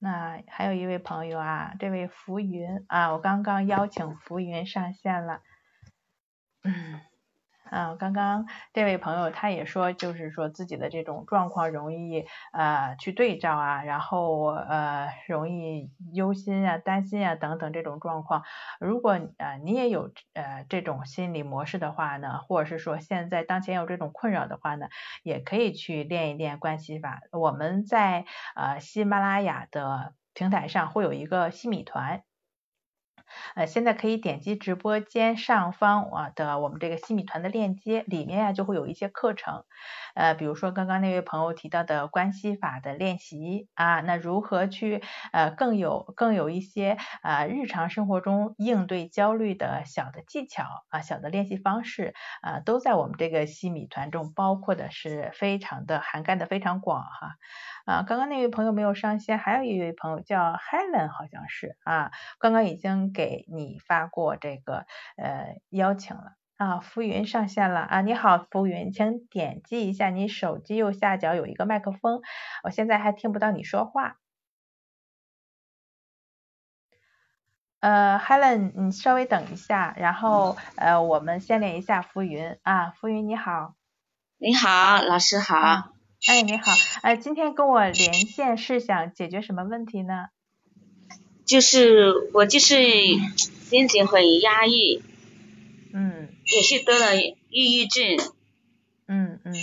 [0.00, 5.42] 那还有一位朋友啊，这位浮云啊，我刚刚邀请浮云上线了，
[6.62, 7.00] 嗯。
[7.70, 18.42] 嗯，刚刚这位朋友他也说，就是说自己的这种状况容易呃去对照啊，然后呃容易忧心啊、担心啊等等这种状况。
[18.80, 24.88] 如果呃你也有呃这种心理模式的话呢，或者是说现在当前有这种困扰的话呢，
[25.22, 27.20] 也可以去练一练关系法。
[27.32, 32.22] 我们在呃喜马拉雅的平台上会有一个西米团。
[33.54, 39.64] 呃，现在可以点击直播间上方啊的我们这个西米团的链接，里面呀就会有一些课程，
[40.14, 57.36] 呃，比如说刚刚那位朋友提到的关系法的练习啊，那如何去呃更有更有一些啊日常生活中应对焦虑的小的技巧啊小的练习方式啊，都在我们这个西米团中包括的是非常的涵盖的非常广哈。
[57.84, 66.80] 啊，刚刚那位朋友没有上线，还有一位朋友叫 Helen，好像是啊，刚刚已经给你发过这个呃邀请了啊。
[66.80, 72.20] 浮云上线了啊，你好，浮云，请点击一下你手机右下角有一个麦克风，
[72.64, 74.16] 我现在还听不到你说话。
[77.80, 83.74] 呃，Helen，你稍微等一下，然后呃，我们先连一下浮云啊，浮云你好。
[84.36, 85.92] 你好，老师好。
[86.28, 86.72] 哎，你好，
[87.04, 90.26] 呃，今天跟我连线是想解决什么问题呢？
[91.48, 92.76] 就是我就是
[93.68, 95.02] 心情很压抑。
[95.94, 96.28] 嗯。
[96.44, 97.16] 也是得了
[97.48, 98.04] 抑郁症。
[99.06, 99.40] 嗯。
[99.44, 99.54] 嗯。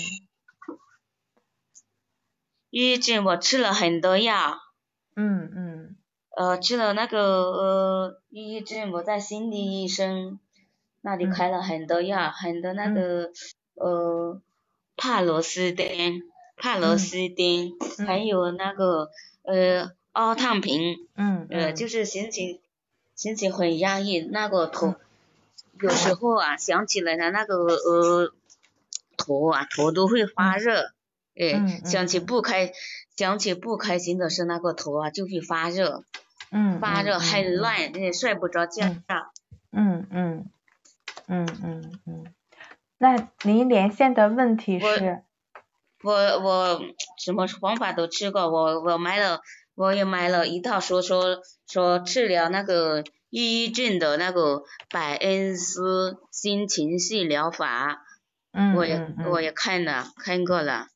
[2.71, 4.57] 抑郁症我吃了很多药。
[5.15, 5.51] 嗯。
[5.55, 5.95] 嗯。
[6.35, 10.39] 呃，吃了那个呃抑郁症，我在心理医生
[11.01, 13.31] 那里开了很多药，很多那个
[13.75, 14.41] 呃
[14.97, 16.23] 帕罗斯丁、
[16.57, 19.09] 帕罗斯丁，还有那个
[19.43, 20.97] 呃奥碳平。
[21.15, 21.47] 嗯。
[21.49, 22.59] 呃，就是心情
[23.15, 24.95] 心情很压抑，那个头
[25.79, 28.33] 有时候啊想起来了那个呃
[29.17, 30.91] 头啊头都会发热，
[31.35, 32.71] 哎，想起不开
[33.15, 36.03] 想起不开心的事，那个头啊就会发热。
[36.51, 38.85] 嗯，发热很乱，也睡不着觉。
[39.71, 40.49] 嗯嗯
[41.27, 42.25] 嗯嗯嗯，
[42.97, 45.21] 那您连线的问题是？
[46.03, 46.81] 我我
[47.17, 49.41] 什么方法都吃过，我我买了，
[49.75, 58.03] 我也买了一套说说说治疗那个抑郁症的那个百恩斯心情系疗法。
[58.51, 60.87] 嗯我也我也看了看过了，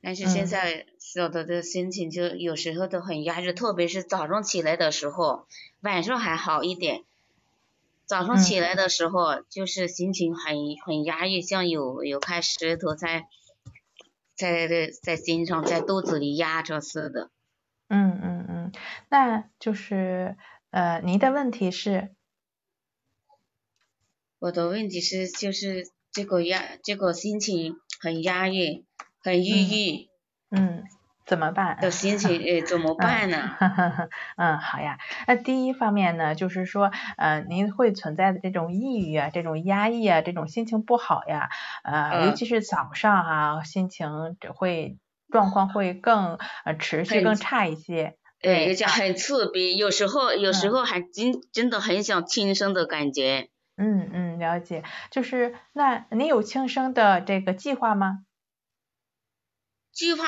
[0.00, 0.86] 但是现在。
[1.20, 5.46] 我的的心情就有时候都很压抑，特别是早上起来的时候，
[5.82, 7.02] 晚上还好一点。
[8.06, 10.54] 早上起来的时候，就是心情很
[10.86, 13.26] 很压抑，像有有块石头在
[14.34, 17.28] 在在在心上，在肚子里压着似的。
[17.94, 18.72] 嗯嗯嗯，
[19.10, 20.34] 那就是
[20.70, 22.14] 呃，您的问题是？
[24.40, 28.84] 我的问题是，就是这个压，这个心情很压抑，
[29.22, 30.08] 很抑郁。
[30.50, 30.84] 嗯。
[31.24, 31.78] 怎么办？
[31.80, 33.56] 的心情诶，怎么办呢？
[34.36, 34.98] 嗯，好呀。
[35.28, 41.48] 那第一方面呢，就是说，呃，您会存在的这种抑郁啊，这种压抑啊，这种心情不好呀，
[41.84, 44.98] 呃，尤其是早上哈，心情会
[45.32, 48.16] 状况会更呃持续更差一些。
[48.40, 53.48] 对，而且很刺鼻，有时候有时候还真真的很想轻生的感觉。
[53.76, 54.84] 嗯嗯，了解。
[55.10, 58.24] 就是那你有轻生的这个计划吗？
[59.92, 60.24] 计划。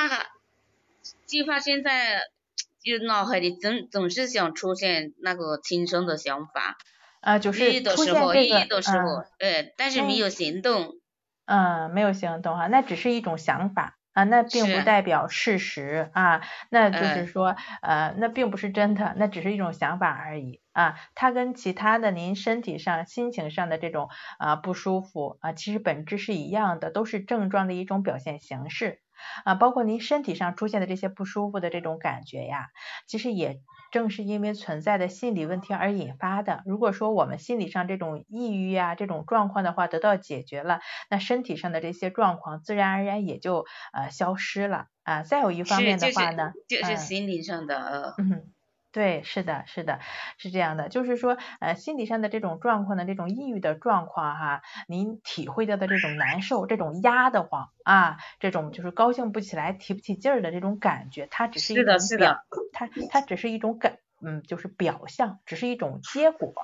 [1.27, 2.21] 计划现在
[2.81, 6.77] 就脑海里总总是想出现那个轻生的想法，
[7.21, 10.99] 啊，就是抑郁的时候，抑郁的时候，呃，但是没有行动。
[11.47, 16.41] 嗯，没有行动哈，那只是一种想法啊，那并不代表事实啊，
[16.71, 24.09] 那就是说，呃，那并不是真的，那只是一种想法而已啊，它跟其他的您身体上、心情上的这种
[24.39, 29.01] 啊不舒服啊，其实本质是一样的，都是症状的一种表现形式。
[29.45, 32.69] 啊，包括您身体上出现的这些不舒服的这种感觉呀，
[33.07, 33.61] 其实也
[33.95, 36.63] 正是因为存在的心理问题而引发的。
[36.67, 45.23] 如果说我们心理上这种抑郁啊这种状况的话得到解决了，那身体上的这些状况自然而然也就呃消失了啊。
[45.23, 48.15] 再有一方面的话呢，就是心理上的。
[48.95, 49.99] 对，是的，是的，
[50.39, 62.37] 是这样的，就是说，呃，心理上的这种状况呢，这种抑郁的状况哈，您体会到的这种难受，这种压得慌啊，这种就是高兴不起来、提不起劲儿的这种感觉，它只是一种表，
[62.71, 66.55] 它它只是一种感，嗯，就是表象，只是一种结果。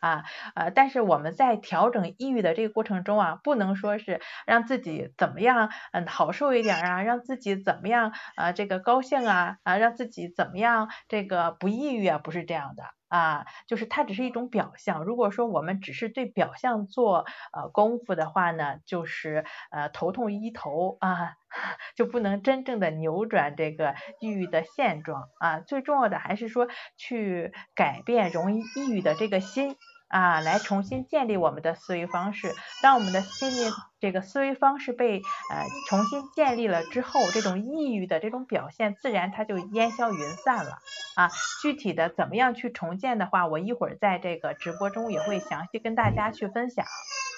[0.00, 0.24] 啊
[0.54, 12.97] 呃，但是我们在调整抑郁的这个过程中啊，不能说是让自己怎么样嗯好受一点啊，让自己怎么样啊这个高兴啊啊让自己怎么样这个不抑郁啊，不是这样的。
[13.08, 15.04] 啊，就是它只是一种表象。
[15.04, 21.34] 如果说我们只是对表象做呃功夫的话呢，就是呃头痛医头啊，
[21.96, 25.60] 就不能真正的扭转这个抑郁的现状啊。
[25.60, 29.76] 最重要的还是说去改变容易抑郁的这个心。
[30.08, 32.54] 啊，来重新建立我们的思维方式。
[32.82, 40.78] 当我们的心理这个思维方式被呃重新建立了之后，这种抑郁的这种表现自然它就烟消云散了
[41.14, 41.30] 啊。
[41.62, 46.84] 具体的怎么样去重建的话，我一会儿在这个直播中也会详细跟大家去分享。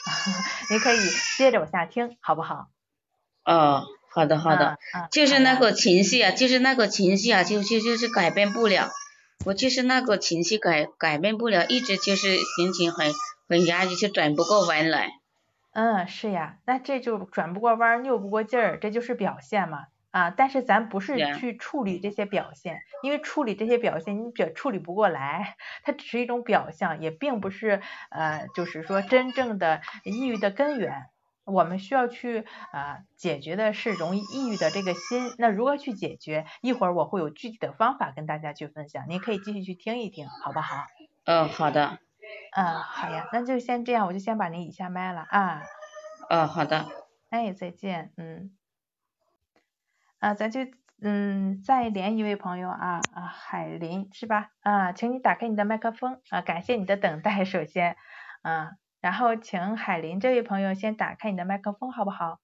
[0.70, 0.98] 您可以
[1.36, 2.68] 接着往下听，好不好？
[3.44, 4.78] 哦，好的好的，
[5.10, 8.88] 就是那个情绪啊，就是那个情绪啊，就就就是改变不了。
[9.46, 13.12] 我就是那个情绪改改变不了，一直就是心情很
[13.48, 15.08] 很压抑，就转不过弯来。
[15.72, 20.30] 嗯，是呀，那这就转不过弯，拗不过劲儿，这就是表现嘛啊！
[20.30, 27.80] 但是咱不是去处理这些表现，因为处理这些表现你表处理不过来，它只是一种表象，也并不是
[28.10, 31.06] 呃，就是说真正的抑郁的根源。
[31.50, 36.46] 我们需要去啊解决的是容易抑郁的这个心，那如何去解决？
[36.62, 40.86] 一会儿我会有具体的方法跟大家去分享，您可以继续去听一听，好不好？
[41.24, 41.98] 嗯，好的。
[42.56, 45.62] 嗯，好呀，那就先这样，我就先把您移下麦了啊。
[46.28, 46.86] 嗯，好的。
[47.28, 48.52] 哎，再见，嗯。
[50.18, 50.60] 啊，咱就
[51.02, 54.50] 嗯再连一位朋友啊啊海林是吧？
[54.60, 57.96] 啊，请你打开你的麦克风啊，感谢你的等待，首先
[58.42, 62.38] 啊，然后请海林这位朋友先打开你的麦克风好不好？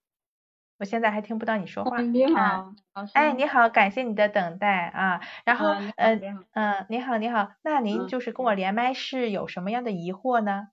[0.79, 2.03] 我现在还听不到你说话。
[2.03, 2.75] 你好，
[3.15, 5.23] 哎，你好，感谢你的等待啊。
[5.47, 10.69] 然后，嗯嗯，你好，你好，那您就是跟我连麦是有什么样的疑惑呢？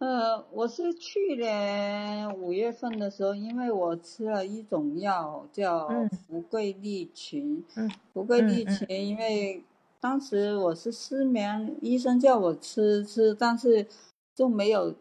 [0.00, 5.88] 呃，我是去年五月份的时候，因为我吃了一种药叫
[6.26, 7.64] 福贵利群。
[7.76, 7.90] 嗯。
[8.12, 9.64] 福贵利群，因为
[9.98, 13.86] 当时我是失眠，医生叫我吃吃，但是
[14.34, 14.94] 就没有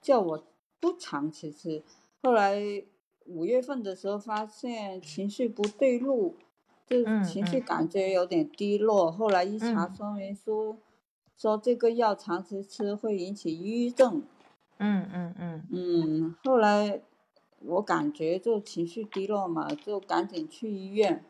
[0.00, 0.44] 叫我
[0.80, 1.82] 不长期吃。
[2.22, 2.84] 后来。
[3.26, 6.34] 五月份的时候发现情绪不对路，
[6.86, 9.10] 就情绪感觉有点低落。
[9.10, 10.76] 后来一查说明书，
[11.34, 14.22] 说这个药长期吃会引起抑郁症。
[14.76, 15.66] 嗯嗯嗯。
[15.70, 17.00] 嗯，后来
[17.60, 21.24] 我感觉就情绪低落嘛，就赶紧去医院。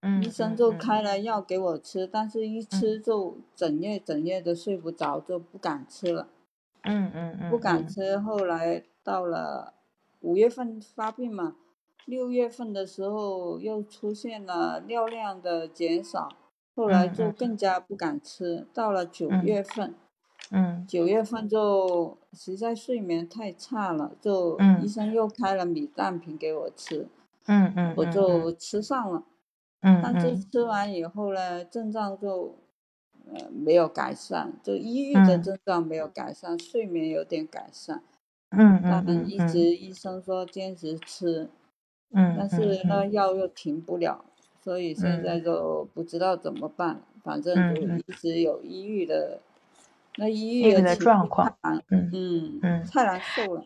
[0.00, 0.20] 嗯。
[0.24, 6.26] 医生就开了药给我吃，但是一吃就整夜整夜的睡不着，就不敢吃了。
[6.86, 7.50] 嗯嗯嗯。
[7.50, 9.74] 不敢吃，后来到了。
[10.22, 11.54] 五月份发病嘛，
[12.06, 16.28] 六月份的时候又出现了尿量的减少，
[16.74, 18.66] 后来就更加不敢吃。
[18.72, 19.94] 到了九月份，
[20.50, 27.06] 嗯，九月份就实在睡眠太差了，就医生又开了米氮平给我吃，
[27.46, 29.22] 嗯嗯，我就吃上了，
[29.82, 32.56] 嗯，但是吃完以后呢，症状就
[33.32, 38.02] 呃没有改善，就抑郁的症状没有改善，睡眠有点改善。
[38.50, 41.48] 嗯嗯嗯，一直医生说坚持吃，
[42.12, 44.24] 嗯，但是那药又停不了，
[44.62, 49.40] 所以现在就不知道怎么办，反正就一直有抑郁的，
[50.16, 53.64] 那抑郁的状况，嗯嗯嗯，太难受了。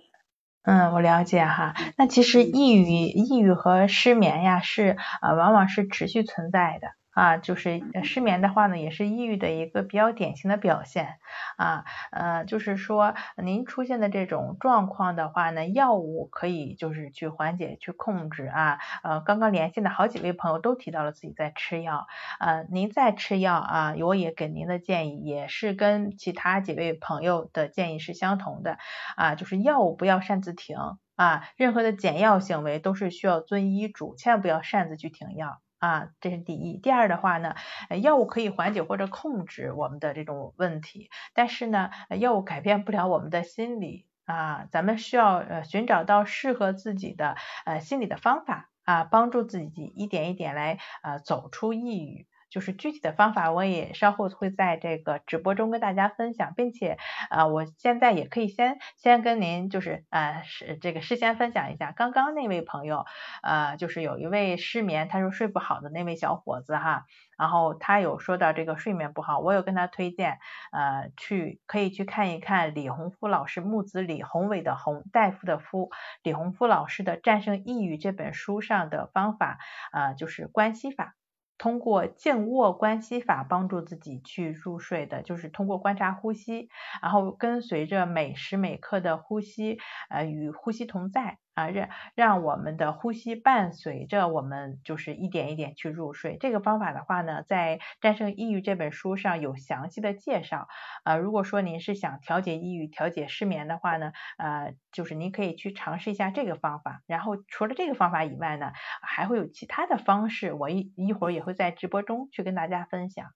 [0.63, 1.75] 嗯，我了解哈。
[1.97, 6.89] 那其实抑郁、抑郁和失眠呀，是啊，往往是持续存在的。
[7.13, 11.17] 啊，就是失眠的话呢，也是抑郁的一个比较典型的表现
[11.57, 11.85] 啊。
[12.13, 18.79] 呃，就是说您出现的这种状况的话呢，药物可以就是去缓解、去控制啊。
[19.03, 22.07] 呃，刚刚连线的好几位朋友都提到了自己在吃药，
[22.39, 28.79] 呃，您在吃药啊，我也给您的建议也是跟其他几位朋友的建议是相同的
[29.17, 30.77] 啊，就是药物不要擅自停
[31.17, 35.61] 啊，任何的减药行为都是需要遵医嘱，千万不要擅自去停药。
[35.81, 36.77] 啊，这是第一。
[36.79, 37.55] 第二的话呢，
[38.03, 44.67] 药物可以缓解或者控制我们的这种问题，但是呢，药物改变不了我们的心理啊。
[44.71, 52.27] 咱们需要呃寻找到适合自己的呃心理的方法啊，帮助自己一点一点来呃走出抑郁。
[52.51, 56.99] 就是具体的方法，我也稍后会在这个直播中跟大家分享，并且
[57.31, 63.07] 啊，我现在也可以先先跟您就是呃是这个事先分享一下，刚刚那位朋友
[63.43, 67.05] 呃就是有一位失眠，他说睡不好的那位小伙子哈，
[67.39, 70.39] 然后他有说到这个睡眠不好，我有跟他推荐
[70.73, 75.91] 呃去可以去看一看李洪夫老师木子李宏伟的宏大夫的夫
[76.25, 79.59] 李洪夫老师的战胜抑郁这本书上的方法
[79.93, 81.15] 啊就是关系法。
[81.61, 86.71] 通过静卧关系法帮助自己去入睡的，就是通过观察呼吸，
[87.03, 89.77] 然后跟随着每时每刻的呼吸，
[90.09, 91.37] 呃，与呼吸同在。
[91.61, 96.39] 啊，让让我们的呼吸伴随着我们，就是一点一点去入睡。
[96.39, 100.69] 这个方法的话呢，在《战胜抑郁》这本书上有详细的介绍。
[101.05, 107.03] 啊，如果说您是想调节抑郁、调节失眠的话呢，呃，就是您可以去尝试一下这个方法。
[107.07, 113.27] 然后除了这个方法以外呢，还会有其他的方式，我一一会儿也会在直播中去跟大家分享。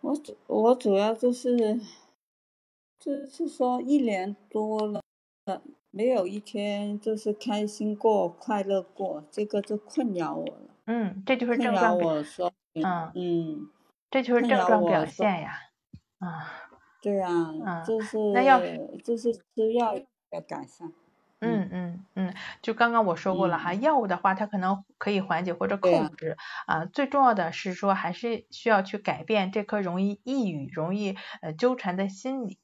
[0.00, 1.80] 我主我主要就是，
[2.98, 5.00] 就是说一年多了。
[5.96, 10.74] 没有一天就是开心过、快乐过，这个就困扰我了。
[10.86, 11.96] 嗯，这就是症状。
[11.96, 13.70] 我说，嗯嗯，
[14.10, 15.52] 这就是症状表现呀。
[16.18, 16.50] 啊，
[17.00, 18.60] 对啊，就是那要
[19.04, 19.96] 就是吃药
[20.30, 20.92] 要改善。
[21.40, 26.36] 嗯嗯嗯，就刚刚我说过了哈，药物的话它可能可以缓解或者控制
[26.66, 32.58] 啊，最重要的是说还是需要去改变这颗容易抑郁、容易呃纠缠的心理。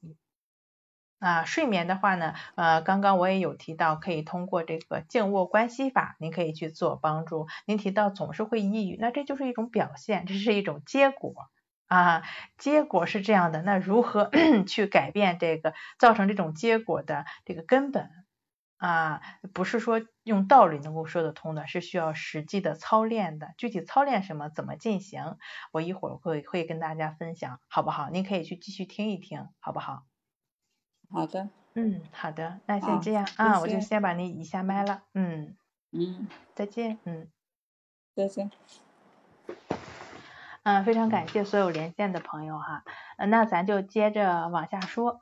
[1.21, 7.47] 啊，睡眠的话呢，呃，刚刚我也有提到，可以通过这个静卧关系法，您可以去做帮助。
[7.67, 11.35] 您提到总是会抑郁，那这就是一种表现，这是一种结果
[11.85, 12.23] 啊，
[12.57, 13.61] 结果是这样的。
[13.61, 14.31] 那如何
[14.67, 18.09] 去改变这个造成这种结果的这个根本
[18.77, 19.21] 啊？
[19.53, 23.53] 不是说用道理能够说得通的，是需要实际的操练的。
[23.59, 25.37] 具体操练什么，怎么进行，
[25.71, 28.09] 我一会儿会会跟大家分享，好不好？
[28.09, 30.10] 您可以去继续听一听，好不好？
[31.11, 35.55] 好的，嗯，好的，那先这样啊，我就先把你移下麦了，嗯，
[35.91, 37.27] 嗯，再见，嗯。
[38.13, 38.51] 再见。
[40.63, 42.83] 嗯，非常感谢所有连线的朋友哈，
[43.17, 45.21] 那咱就接着往下说。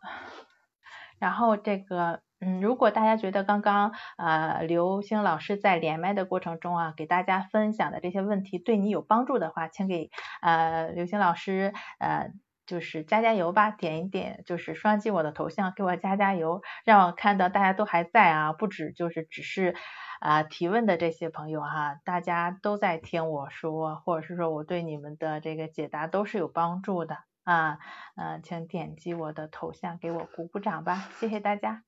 [1.19, 10.09] 然后这个，嗯，如果大家觉得刚刚呃刘星老师在连麦的过程中啊，给大家分享的这些问题对你有帮助的话，请给
[10.41, 12.31] 呃刘星老师呃
[12.70, 19.76] 就是加加油吧，点一点就是双击我的头像，给我加加油，让我看到大家都还在啊，不止就是只是
[20.20, 27.17] 啊提问的这些朋友哈，大家都在听我说，或者是说我对你们的这个解答都是有帮助的。
[27.43, 27.80] 啊，
[28.15, 31.82] 嗯，请点击我的头像给我鼓鼓掌吧，谢谢大家。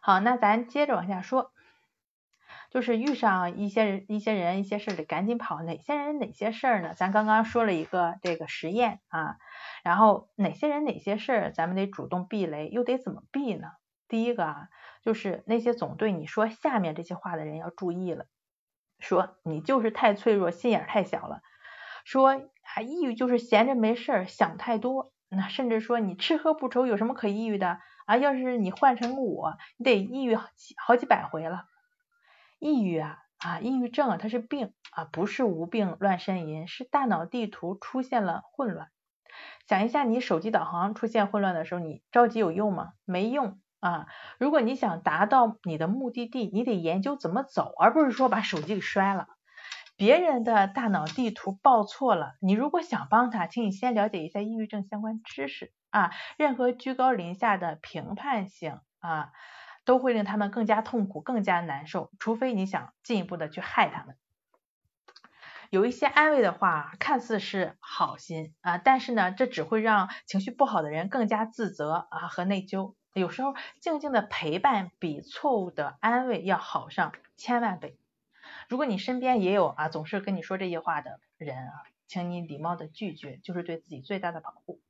[0.00, 1.52] 好，那咱接着往下说，
[2.72, 5.62] 就是遇上一些人、一些人、一些事得赶紧跑。
[5.62, 6.94] 哪些人、哪些事儿呢？
[6.94, 9.36] 咱刚刚说了一个这个实验啊，
[9.84, 13.72] 然后哪些人、哪些事儿，咱们得主动避雷，又得怎么避呢？
[14.08, 14.68] 第一个啊，
[15.02, 18.24] 就是那些总对你说下面这些话的人要注意了，
[18.98, 21.42] 说你就是太脆弱，心眼太小了。
[22.06, 28.16] 说啊，抑郁就是闲着没事儿想太多，那甚至说你吃喝不愁有什么可抑郁的啊？
[28.16, 31.66] 要是你换成我，你得抑郁好几好几百回了。
[32.62, 38.86] 抑郁啊啊，抑郁症啊，它是病啊，不是无病乱呻吟，是大脑地图出现了混乱。
[39.66, 42.92] 想一下，你手机导航出现混乱的时候，你着急有用吗？
[43.04, 44.06] 没用啊！
[44.38, 49.26] 如果你想达到你的目的地，你得研究怎么走，而不是说把手机给摔了。
[49.96, 56.12] 别人的大脑地图报错了，你如果想帮他，请你先了解一下抑郁症相关知识啊。
[56.38, 59.32] 任何居高临下的评判性啊，
[59.84, 62.10] 都会令他们更加痛苦、更加难受。
[62.18, 64.16] 除非你想进一步的去害他们。
[65.70, 72.94] 有一些安慰的话，看似是好心啊，但是呢，这只会让情绪不好的人更加自责啊和内疚。
[73.14, 77.98] 有时候静静的陪伴比错误的安慰要好上千万倍。
[78.68, 81.72] 如果你身边也有啊总是跟你说这些话的人啊，
[82.06, 84.80] 请你礼貌的拒绝，就是对自己最大的保护。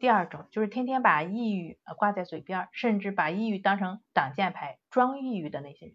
[0.00, 5.94] 第二种就是天天把抑郁挂在嘴边，甚至把抑郁当成挡箭牌，装抑郁的那些人。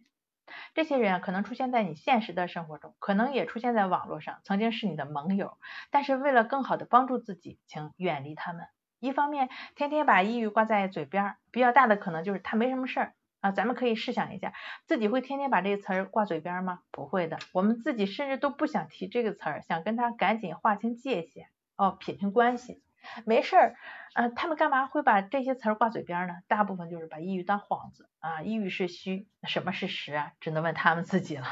[0.75, 5.57] 这些人可能出现在你现实的生活中，可能也出现在网络上，曾经是你的盟友，
[5.89, 8.67] 但是为了更好的帮助自己，请远离他们。
[8.99, 13.15] 一方面，天天把抑郁挂在嘴边，比较大的可能就是他没什么事儿。
[13.41, 14.53] 啊，咱们可以试想一下，
[14.85, 16.81] 自己会天天把这个词儿挂嘴边吗？
[16.91, 22.83] 不会的，我们自己甚至都不想提这个词儿，想跟他赶紧划清界限，哦，撇清关系。
[23.25, 23.75] 没事儿，
[24.13, 26.35] 啊，他们干嘛会把这些词儿挂嘴边呢？
[26.47, 30.31] 大部分就是把抑郁当幌子啊，抑郁是虚，什么是实啊？
[30.39, 31.45] 只能问他们自己了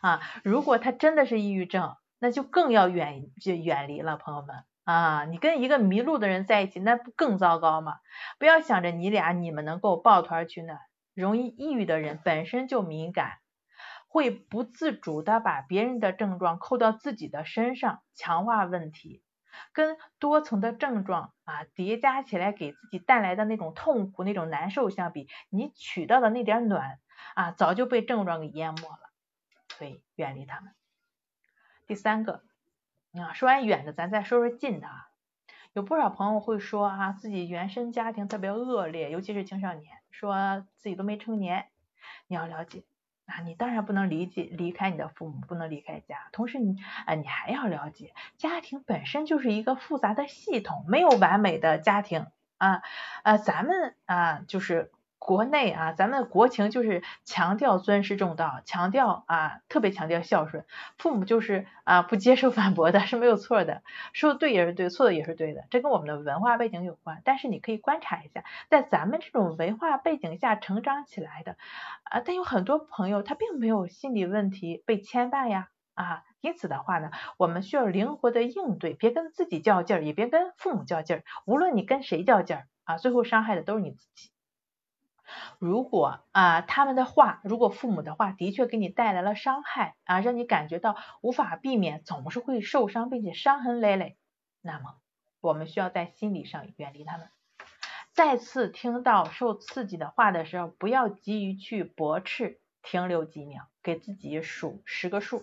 [0.00, 0.20] 啊。
[0.44, 7.98] 如果他真的是抑郁症，那就更要远就远离了，朋友们啊，你跟一个迷路的人在一起，那不更糟糕吗？
[8.38, 10.78] 不要想着你俩你们能够抱团取暖。
[11.12, 13.38] 容易抑郁的人本身就敏感，
[14.08, 19.22] 会不自主的把别人的症状扣到自己的身上，强化问题。
[19.72, 26.98] 跟多层的症状啊叠加起来给自己带来的那种痛苦、那种难受相比，你取到的那点暖
[27.34, 29.10] 啊早就被症状给淹没了。
[29.76, 30.74] 所以远离他们。
[31.86, 32.42] 第三个
[33.12, 34.86] 啊，说完远的，咱再说说近的。
[34.86, 35.06] 啊
[35.72, 39.98] 有不少朋友会说啊，自己原生家庭特别恶劣，尤其是青少年。
[40.10, 41.68] 说自己都没成年，
[42.26, 42.82] 你要了解
[43.30, 46.28] 啊，你当然不能离解离开你的父母，不能离开家。
[46.32, 46.76] 同时你
[47.06, 52.26] 啊，你还要了解，家庭本身就是一个复杂的系统，没有完美的家庭
[52.58, 52.82] 啊。
[53.22, 54.90] 呃，咱们啊，就是。
[55.20, 60.64] 国内啊，咱们国情就是强调尊师重道，强调啊，特别强调孝顺。
[60.98, 63.82] 父母就是啊，不接受反驳的，是没有错的。
[64.14, 67.20] 说的对也是对，错的也是对的，这跟我们的文化背景有关。
[67.22, 71.56] 但是你可以观察一下，在咱们这种文化背景下成长起来的
[72.04, 81.24] 啊，但有很多朋友他并没有心理问题被牵绊呀啊，因此的话呢，我们需要灵活的应对，别跟自己较劲儿，也别跟父母较劲儿。
[81.44, 84.30] 无论你跟谁较劲儿啊，最后伤害的都是你自己。
[85.58, 94.16] 如果啊，他们的话，如果父母的话的确给你带来了伤害啊，让你感觉到无法避免，总是会受伤，并且伤痕累累，
[94.60, 94.96] 那么
[95.40, 97.28] 我们需要在心理上远离他们。
[98.12, 105.42] 再次听到受刺激的话的时候，不要急于去驳斥，停留几秒，给自己数十个数，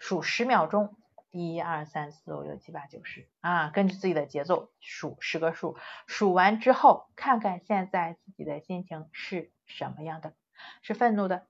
[0.00, 0.96] 数十秒钟。
[1.30, 5.76] 一二三四五六七八九十啊，根据自己的节奏数十个数，
[6.06, 10.34] 数完之后看看现在自己的心情是什么样的，
[10.80, 11.46] 是愤怒的，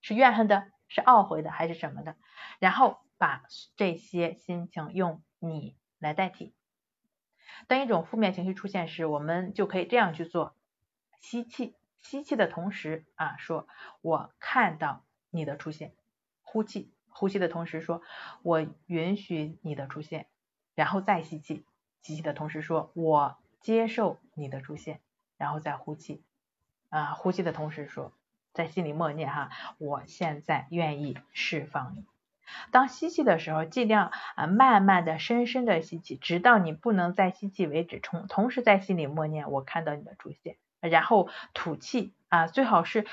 [0.00, 2.16] 是怨恨的，是懊悔的，还是什么的？
[2.58, 3.44] 然后把
[3.76, 6.54] 这些心情用你来代替。
[7.68, 10.56] 当一种负面情绪出现时，我们就可以这样去做：
[11.20, 13.68] 吸气，吸气的同时啊，说
[14.00, 15.90] 我看到你的出现；
[16.42, 16.92] 呼气。
[17.10, 18.02] 呼吸的同时说，
[18.42, 20.26] 我允许你的出现，
[20.74, 21.64] 然后再吸气，
[22.02, 25.00] 吸气的同时说，我接受你的出现，
[25.36, 26.22] 然后再呼气，
[26.88, 28.12] 啊，呼气的同时说，
[28.52, 32.04] 在心里默念哈，我现在愿意释放你。
[32.70, 38.00] 当吸气的时候，尽量啊慢慢的、深深的吸气，直到你不能再吸气为止。
[38.00, 43.06] 同同时在心里默念，我看到你的出现，然后吐气啊，最好是。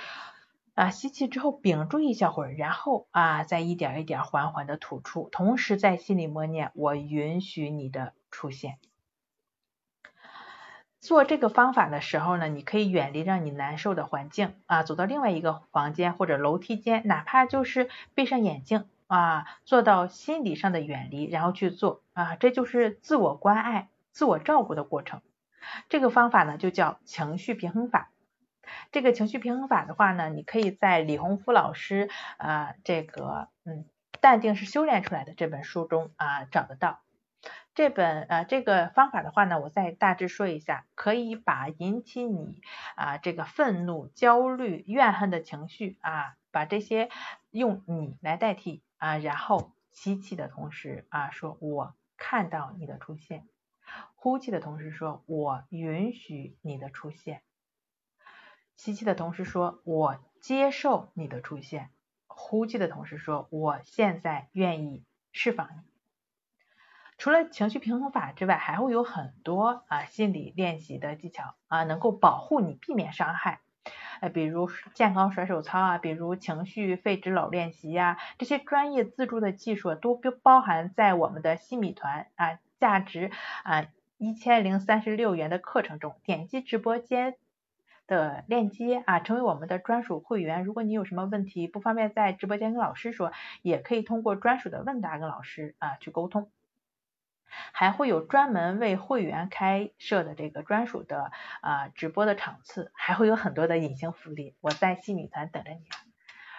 [0.78, 8.78] 啊，吸气之后屏住一小会儿，然后啊，再一点一点缓缓的吐出，同时在心里默念：我允许你的出现。
[11.00, 25.22] 做这个方法的时候呢，你可以远离让你难受的环境啊，走到另外一个房间或者楼梯间，哪怕就是闭上眼睛啊，做到心理上的远离，然后去做啊，这就是自我关爱、自我照顾的过程。
[25.90, 28.12] 这个方法呢，就叫情绪平衡法。
[28.92, 33.86] 这个情绪平衡法的话呢，你可以在李洪福老师啊这个嗯
[34.20, 37.02] 淡定是修炼出来的这本书中啊找得到。
[37.76, 42.60] 这本呃这个方法的话呢，我再大致说一下，可以把引起你
[42.96, 47.10] 啊这个愤怒、焦虑、怨恨的情绪啊，把这些
[47.52, 53.46] 用你来代替啊，然后吸气的同时啊说我看到你的出现，
[54.16, 57.44] 呼气的同时说我允许你的出现。
[58.78, 61.88] 吸气的同时说，我接受你的出现；
[62.28, 65.82] 呼气的同时说，我现在愿意释放你。
[67.18, 73.62] 除了情绪平衡法之外，还会有很多啊心理练习的技巧啊，能够保护你避免伤害。
[74.22, 83.32] 呃，比如健康甩手操啊，比如情绪废纸篓练习呀，这些专业自助的技术都包包含在我们的新米团啊，价值
[83.64, 83.88] 啊
[84.20, 86.16] 一千零三十六元的课程中。
[86.24, 87.38] 点击直播间。
[88.08, 90.64] 的链接啊，成为我们的专属会员。
[90.64, 93.32] 如果你有什么问题不方便在直播间跟老师说，
[93.62, 96.50] 也可以通过专属的问答跟老师啊去沟通。
[97.72, 101.32] 还会有专门为会员开设的这个专属的
[101.62, 105.80] 啊直播的场次，还会有很多的隐形福利，我在西米团等着你。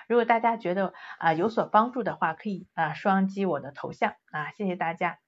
[0.07, 5.19] 如果大家觉得啊有所帮助的话，可以啊双击我的头像啊，谢谢大家。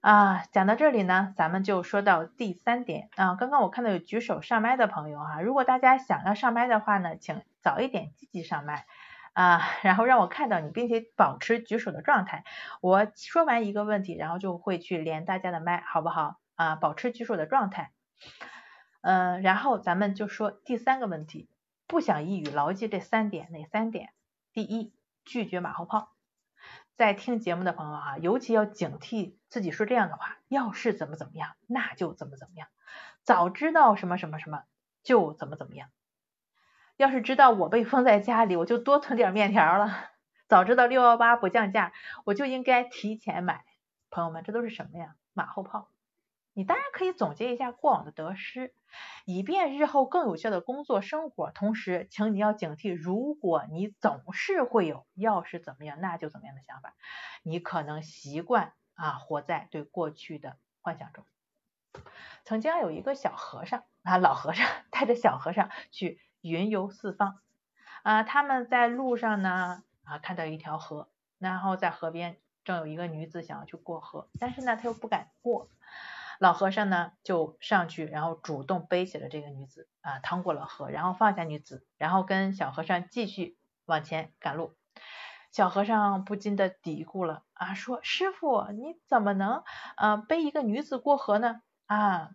[0.00, 3.36] 啊，讲到这里呢，咱们就说到第三点啊。
[3.36, 8.84] 刚刚我看到有举手上麦的朋友哈，如果大家想要上麦的话呢，请早一点积极上麦
[9.32, 12.44] 啊， 然后让我看到你，并且保持举手的状态。
[12.82, 16.76] 我说完一个问题，然后就会去连大家的麦，好不好啊？
[16.76, 17.92] 保持举手的状态。
[19.00, 21.48] 嗯，然后咱们就说第三个问题，
[21.86, 24.10] 不想一语牢记这三点，哪三点？
[24.52, 24.92] 第一，
[25.24, 26.13] 拒绝马后炮。
[26.96, 30.36] 在听节目的朋友啊，尤其要警惕自己说这样的话。
[30.48, 32.68] 要是怎么怎么样，那就怎么怎么样。
[33.24, 34.62] 早知道什么什么什么，
[35.02, 35.88] 就怎么怎么样。
[36.96, 40.10] 要是知道我被封在家里，我就多囤点面条了。
[40.46, 41.92] 早知道六幺八不降价，
[42.24, 43.64] 我就应该提前买。
[44.10, 45.16] 朋友们，这都是什么呀？
[45.32, 45.88] 马后炮。
[46.54, 48.72] 你当然可以总结一下过往的得失，
[49.24, 51.50] 以便日后更有效的工作生活。
[51.50, 56.94] 同时，请你要警惕，如果你总是会有要是怎么样那就怎么样的想法，
[57.42, 61.24] 你可能习惯啊活在对过去的幻想中。
[62.44, 67.40] 曾经有一个小和尚啊，老和尚带着小和尚去云游四方
[68.04, 75.68] 啊，他们在路上呢啊看到一条河，然后在河边正有一个女子想要去过河，但是呢他又不敢过。
[76.38, 83.56] 老和尚呢就上去，然后主动背起了这个女子啊，趟过了河，然后放下女子，然后跟小和尚继续
[83.86, 84.76] 往前赶路。
[85.50, 89.62] 小和尚不禁的嘀咕了啊，说师傅你怎么能
[89.96, 92.30] 呃背一个女子过河呢啊？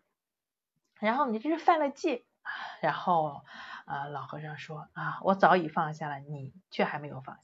[0.99, 2.25] 然后你这是犯了戒。
[2.81, 3.43] 然后
[3.85, 7.41] 啊老和尚说啊，我早已放下了，你却还没有放下。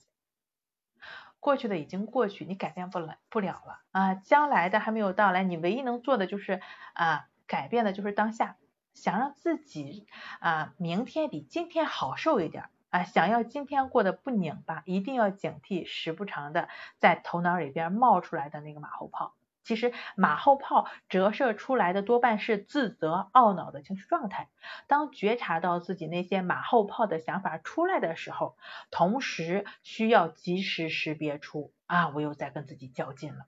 [1.45, 4.15] 过去的已经过去，你改变不了不了了啊！
[4.15, 6.59] 将来的还没有到来，你唯一能做的就是
[6.93, 8.55] 啊，改变的就是当下。
[8.95, 10.07] 想让自己
[10.39, 16.67] 啊，明天比今天好受一点啊，想要今天过得不拧巴，一定要警惕时不常的
[16.97, 19.35] 在头脑里边冒出来的那个马后炮。
[19.65, 24.47] 其实马后炮折射出来的多半是自责、懊恼的情绪状态。
[24.87, 28.55] 当觉察到自己那些马后炮的想法出来的时候，
[28.91, 33.47] 同时需要及时识别出啊，我又在跟自己较劲了。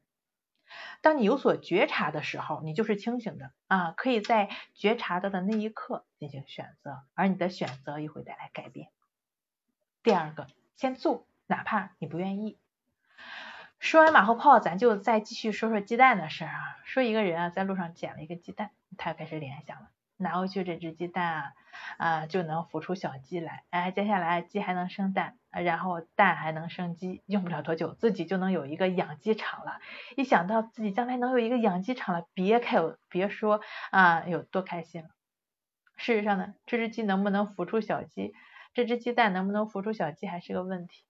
[1.01, 8.89] 当你有所觉察的时候，你就是清醒的啊，可以在觉察到的那一刻进行选择，而你的选择也会带来改变。
[10.03, 12.57] 第二个，先做，哪怕你不愿意。
[13.79, 16.77] 说完马后炮，咱就再继续说说鸡蛋的事儿啊。
[16.83, 21.53] 说一个人啊，在路上捡了一个鸡蛋，他开始联想了拿回去这只鸡蛋啊
[21.97, 29.79] 啊就能孵出小鸡来，哎，接下来鸡还能生蛋，然后蛋还能生鸡，用不了多久自己就能有一个养鸡场了。
[30.15, 33.61] 一想到自己将来能有一个养鸡场了，别开别说
[33.91, 35.09] 啊有多开心了。
[35.97, 38.33] 事实上呢，这只鸡能不能孵出小鸡，
[38.73, 41.03] 这只鸡蛋能不能孵出小鸡还是个问题。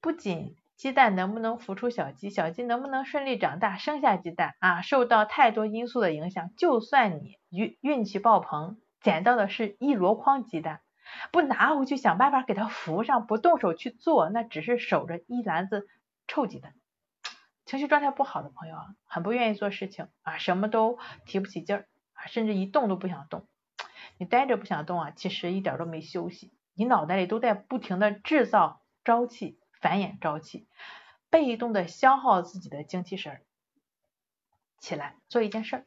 [0.00, 6.54] 不仅鸡蛋能不能孵出小鸡，小鸡能不能顺利长大生下鸡蛋啊，受到太多因素的影响。
[6.56, 10.80] 就算你运运气爆棚，捡到的是一箩筐鸡蛋，
[11.32, 15.86] 不拿回去想办法给它孵上，不动手去做，那只是守着一篮子
[16.26, 16.72] 臭鸡蛋。
[17.66, 23.46] 情绪状态不好的朋友啊，很不愿意做事情啊，什么都提不起劲儿啊，甚至一动都不想动。
[24.16, 29.59] 你呆着不想动啊，其实一点都没休息，你脑袋里都在不停的制造朝气。
[29.80, 30.66] 繁衍朝气，
[31.30, 33.42] 被动的消耗自己的精气神儿，
[34.78, 35.84] 起来做一件事儿。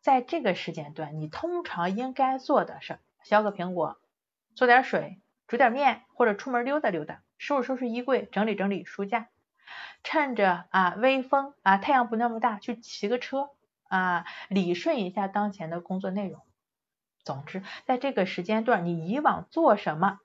[0.00, 3.98] 在这个时间段，你通常应该做的事儿：削个苹果，
[4.54, 9.28] 做点水，煮点面，或者出门溜达溜达，收拾收拾衣柜，整理整理书架。
[10.02, 13.50] 趁着啊微风啊太阳不那么大，去骑个车
[13.88, 16.40] 啊理顺一下当前的工作内容。
[17.22, 20.20] 总之，在这个时间段，你以往做什么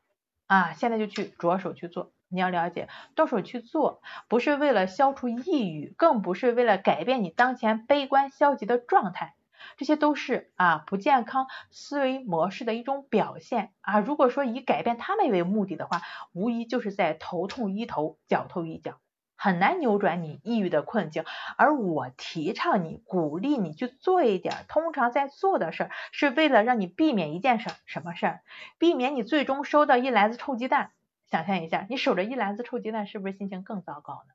[0.45, 2.11] 啊，现在就去着手去做。
[2.33, 9.35] 你要了解，动手去做，不是为了消除抑郁，更不是为了改变你当前悲观消极的状态，
[9.77, 13.99] 这些都是啊不健康思维模式的一种表现啊。
[13.99, 16.01] 如果说以改变他们为目的的话，
[16.33, 18.97] 无疑就是在头痛医头，脚痛医脚。
[19.35, 21.25] 很难扭转你抑郁的困境，
[21.57, 28.41] 而我提倡你、鼓励你去做一点通常在做的事儿，是为了让你避免一件事，什么事儿？
[28.79, 30.91] 避免你最终收到一篮子臭鸡蛋。
[31.33, 34.33] 想象一下，你守着一篮子臭鸡蛋，是不是心情更糟糕呢？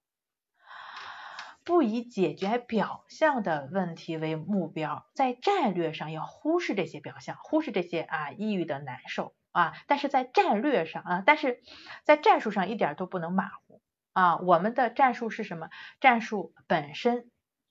[1.63, 11.63] 不以解决表象的问题为目标，在战略上要忽视这些表象，忽视这些啊抑郁的难受啊，但是在战略上啊，但是
[12.03, 13.81] 在战术上一点都不能马虎
[14.13, 14.39] 啊。
[14.39, 15.71] 我们的战术是什么？
[16.01, 17.31] 战术本身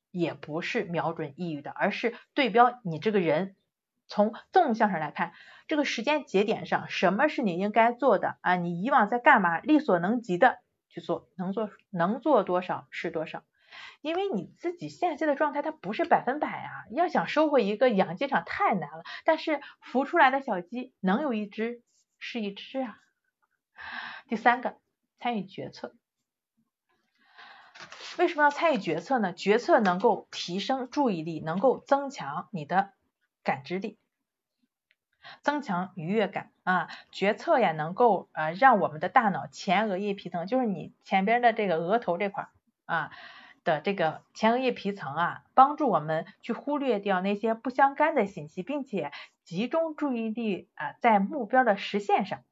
[0.10, 3.57] 也不是瞄准抑郁的，而是对标你这个人。
[4.08, 5.34] 从纵向上来看，
[5.68, 8.56] 这个时间节点上，什么是你应该做的啊？
[8.56, 9.60] 你以往在干嘛？
[9.60, 13.44] 力所能及的去做，能做能做多少是多少。
[14.02, 19.04] 因为你自己现在的状态它不是百分百啊，要想收回一个养鸡场太难了。
[19.26, 21.82] 但是孵出来的小鸡能有一只
[22.18, 22.98] 是一只啊。
[24.28, 24.78] 第三个，
[25.20, 25.94] 参与决策。
[28.18, 29.34] 为什么要参与决策呢？
[29.34, 32.94] 决策能够提升注意力，能够增强你的。
[33.48, 33.98] 感知力，
[35.42, 42.50] 增强愉悦感啊，决策呀能够呃让我们的大脑前额叶皮层，就是你前边的这个额头这块
[42.84, 43.10] 啊
[43.64, 49.14] 的这个前额叶皮层啊，帮助我们去忽略掉那些不相干的信息，并且
[49.46, 52.44] 集中注意力啊在目标的实现上。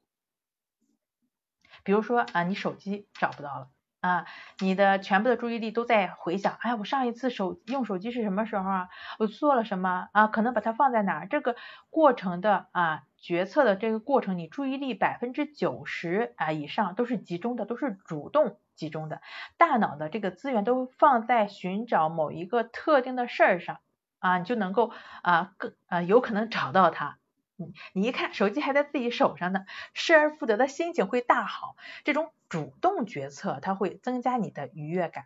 [1.84, 3.75] 比如说啊，你手机找不到了。
[4.06, 4.26] 啊，
[4.60, 8.90] 你的全部的注意力都在回想，哎，我上一次手用手机是什么时候啊？
[9.18, 10.28] 我做了什么啊？
[10.28, 11.28] 可能把它放在哪儿？
[11.28, 11.56] 这个
[11.90, 19.22] 过程的啊决策的这个过程，你注意力百分之九十啊以上都是集中的，都是主动集中的，
[19.58, 23.80] 大脑的这个资源都放在寻找某一个特定的事儿上
[24.20, 24.92] 啊，你就能够
[25.24, 27.18] 啊更啊有可能找到它。
[27.56, 31.76] 你你一看手机还在自己手上呢，失而复得的心情会大好。
[32.04, 35.26] 这种主动决策，它会增加你的愉悦感。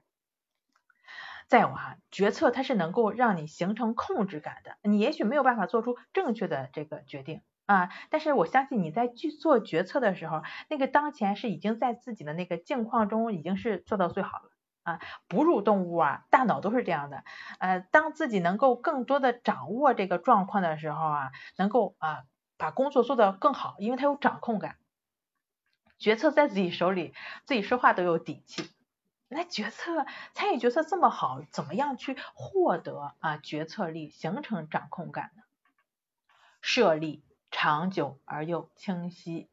[1.47, 4.77] 再有啊，决策它是能够让你形成控制感的。
[4.83, 14.51] 你也许没有办法做出正确的这个决定啊，但是我相信你在去做决策的时候，那个当前是已经在自己的那个境况中已经是做到最好了。
[14.89, 17.23] 啊，哺乳动物啊，大脑都是这样的。
[17.59, 22.23] 呃，当自己能够更多的掌握这个状况的时候啊，能够啊
[22.57, 24.77] 把工作做得更好，因为它有掌控感，
[25.97, 27.13] 决策在自己手里，
[27.45, 28.69] 自己说话都有底气。
[29.27, 35.43] 那决策参与决策这么好，怎么样去获得啊决策力，形成掌控感呢？
[36.61, 39.49] 设立长久而又清晰，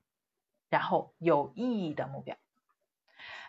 [0.70, 2.37] 然后有意义的目标。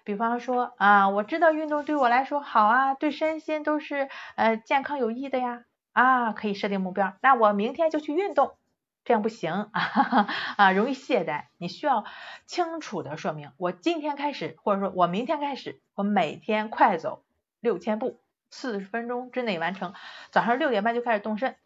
[0.07, 8.55] 比方说啊，我知道运动对我来说好啊，对身心都是呃健康有益的呀啊，可以设定目标，那我明天就去运动，
[9.03, 11.47] 这样不行啊 啊，容易懈怠。
[11.57, 12.05] 你需要
[12.45, 17.25] 清楚的说明，我今天开始，或者说我明天开始，我每天快走
[17.59, 19.93] 六千步，四十分钟之内完成，
[20.31, 21.57] 早上六点半就开始动身。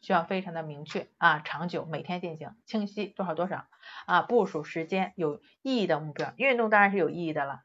[0.00, 3.66] 需要非常的明确啊，长久，每天进行，清晰多少多少。
[4.06, 7.62] 啊，部署时间，有意义的目标，运动当然是有意义的了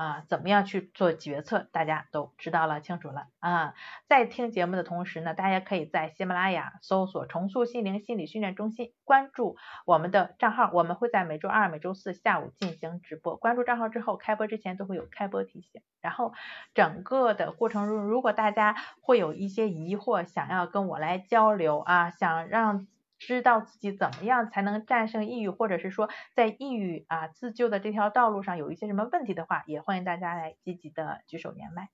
[0.00, 3.74] 啊，怎么样去做决策，大家都知道了，清楚了啊。
[4.08, 13.36] 在听节目的同时呢，大家可以在喜马拉雅搜索“重塑心灵心理训练中心”，关注我们的账号，我们会在每周二、每周四下午进行直播。
[13.36, 15.82] 关注账号之后，开播之前都会有开播提醒。
[16.00, 16.32] 然后
[16.72, 22.86] 整个的过程中，如果大家会有一些疑惑，想要跟我来交流啊，想让。
[23.20, 31.90] 知道自己怎么样才能战胜抑郁，或者是说在抑郁啊自救的这条道路上有一些什么问题的话，也欢迎大家来积极的举手连麦。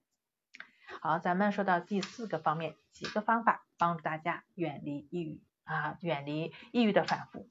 [1.01, 7.51] 好，咱们说到第四个方面，几个方法帮助大家远离抑郁啊，远离抑郁的反复。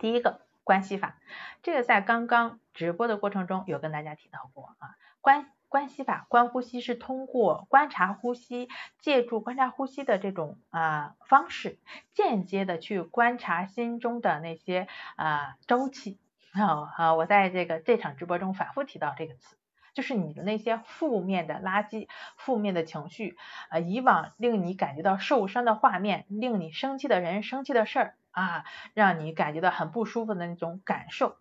[0.00, 1.20] 第一个关系法，
[1.62, 5.52] 这个在刚刚直播的过程中有跟大家提到过啊，关。
[5.70, 8.68] 关系法，观呼吸是通过观察呼吸，
[8.98, 11.78] 借助观察呼吸的这种啊方式，
[12.12, 16.18] 间接的去观察心中的那些啊周期。
[16.52, 19.56] 好，好，我在这个这场直播中反复提到这个词，
[19.94, 23.36] 就是你的那些负面的垃圾、负面的情绪
[23.68, 31.36] 啊，以往令你感觉到受伤的画面，令你生气的人、生气的事儿啊，让你感觉到很不舒服的那种感受，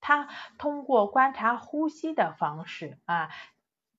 [0.00, 3.28] 它通过观察呼吸的方式啊。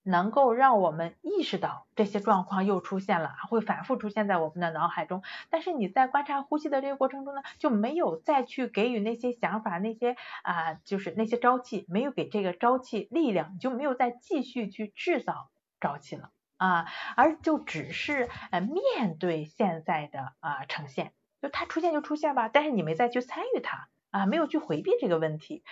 [0.10, 5.22] 能够让我们意识到这些状况又出现了，会反复出现在我们的脑海中。
[5.52, 25.64] 但是你在观察呼吸的这个过程中呢，就没有再去给予那些想法、那些啊，就是那些朝气，没有给这个朝气力量，就没有再继续去制造朝气了啊，而就只是呃面对现在的啊呈现，就它出现就出现吧，但是你没再去参与它啊，没有去回避这个问题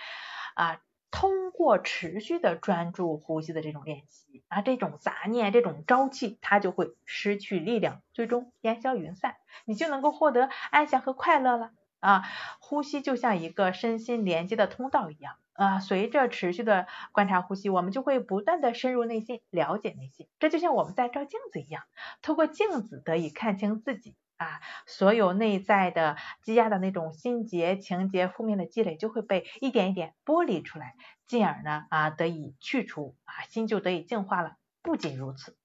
[0.54, 0.78] 啊。
[1.10, 12.22] 通过持续的专注呼吸的这种练习啊，这种杂念、这种朝气，它就会失去力量，最终烟消云散，你就能够获得安详和快乐了啊！
[12.60, 20.28] 呼吸就像一个身心连接的通道一样啊，随着持续的观察呼吸，我们就会不断的深入内心，了解内心。
[20.38, 21.82] 这就像我们在照镜子一样，
[22.22, 24.14] 透过镜子得以看清自己。
[24.38, 30.94] 啊，所有内在的积压的那种心结、情结、负面的积累，就会被一点一点剥离出来，
[31.26, 34.56] 进而呢啊得以去除啊，心就得以净化了。
[34.80, 35.56] 不仅如此，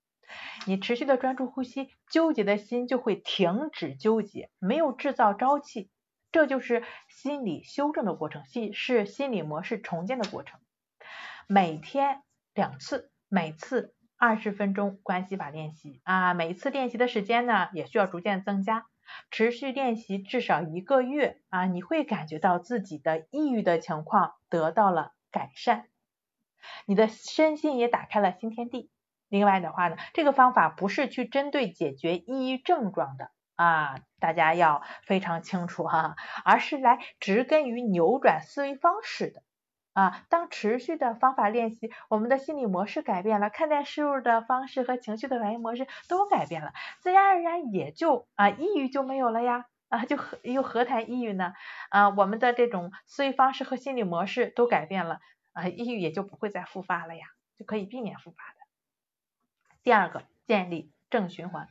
[0.65, 5.91] 你持续的专注呼吸，纠结的心就会停止纠结，没有制造朝气，
[6.31, 10.59] 这就是心理修正的过程，心是心理模式重建的过程。
[11.47, 13.93] 每天两次，每次。
[14.25, 18.85] 二十分钟关系法练习啊，每一次练习的时间呢也需要逐渐增加，
[19.31, 25.87] 持续练习至少一个月啊，你会感觉到自己的抑郁的情况得到了改善，
[26.85, 28.89] 你的身心也打开了新天地。
[29.27, 36.15] 另外的话呢，这个方法不是去针对解决抑郁症状的啊，大家要非常清楚哈，
[36.45, 39.43] 而是来植根于扭转思维方式的。
[39.93, 51.53] 啊，当持续的方法练习，我们的心理模式改变了，看待事物的方式和情绪的反应模式都改变了，自然而然也就啊抑郁就没有了呀，啊就何又何谈抑郁呢？
[51.89, 55.19] 啊，我们的这种思维方式和心理模式都改变了，
[55.51, 58.57] 啊抑郁也就不会再复发了呀，就可以避免复发的。
[59.83, 61.67] 第二个，建立正循环，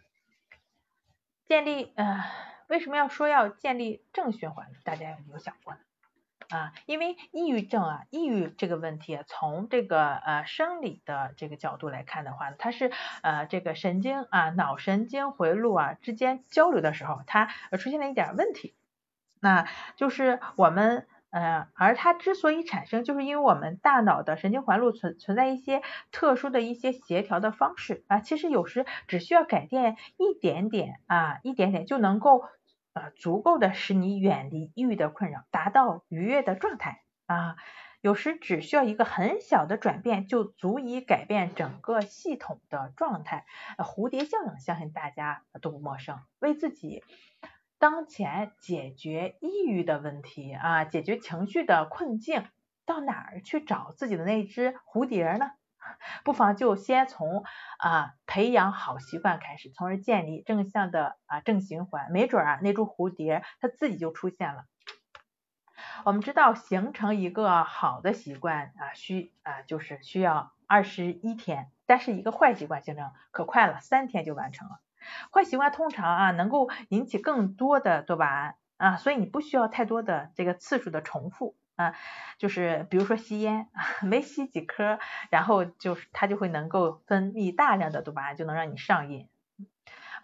[1.46, 2.24] 建立呃
[2.68, 4.70] 为什么要说要建立正循环？
[4.84, 5.80] 大家有没有想过呢？
[6.52, 12.92] 啊，因为抑郁症啊，抑郁这个问题，从这个呃生理的这个角度来看的话呢，它是
[13.22, 17.46] 呃这个神经啊脑神经回路啊之间交流的时候，它
[17.78, 18.74] 出现了一点问题，
[19.40, 25.80] 那就是我们呃而它之所以产生，就是因为我们大脑的神经环路存存在一些
[26.10, 32.44] 特殊的一些协调的方式啊，其实有时只需要改变一点点啊一点点就能够。
[32.94, 37.56] 呃，足够的使你远离抑郁的困扰，达到愉悦的状态啊。
[38.02, 43.46] 有时只需要一个很小的转变，就足以改变整个系统的状态。
[43.78, 46.18] 蝴蝶效应，相信大家都不陌生。
[46.40, 47.04] 为自己
[47.78, 52.44] 当前解决抑郁的问题啊，解决情绪的困境，
[52.84, 55.52] 到哪儿去找自己的那只蝴蝶呢？
[56.24, 57.44] 不妨就先从
[57.78, 64.64] 啊培养好习惯开始，从而建立正向的啊正循环，没准啊那株蝴蝶它自己就出现了。
[66.04, 74.80] 我们知道形成一个好的习惯啊需啊就是需要二十一天，但是一个坏习惯形成可快了，三天就完成了。
[75.32, 81.56] 坏习惯通常啊能够引起更多的多巴胺啊，所以你不需要太多的这个次数的重复。
[81.82, 81.94] 啊，
[82.38, 83.68] 就是比如说吸烟，
[84.02, 84.98] 没吸几颗，
[85.30, 89.28] 然后就是它就会能够分泌大量的多巴胺，就能让你上瘾。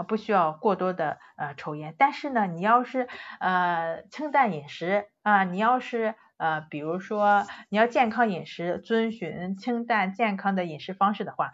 [0.06, 3.08] 不需要过多的呃抽烟，但是呢，你要是
[3.40, 11.50] 呃清淡饮食啊，你要是呃，比如说你要健康饮食，遵循清淡健康的饮食方式的话，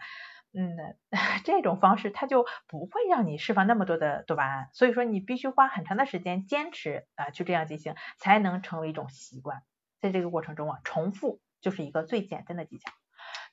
[0.53, 0.77] 嗯，
[1.43, 9.63] 这种方式它就不会让你释放那么多的多巴胺，所以说你必须花很长的时间坚持啊，去这样进行，才能成为一种习惯。
[10.05, 12.91] 在这个过程中啊，重复就是一个最简单的技巧。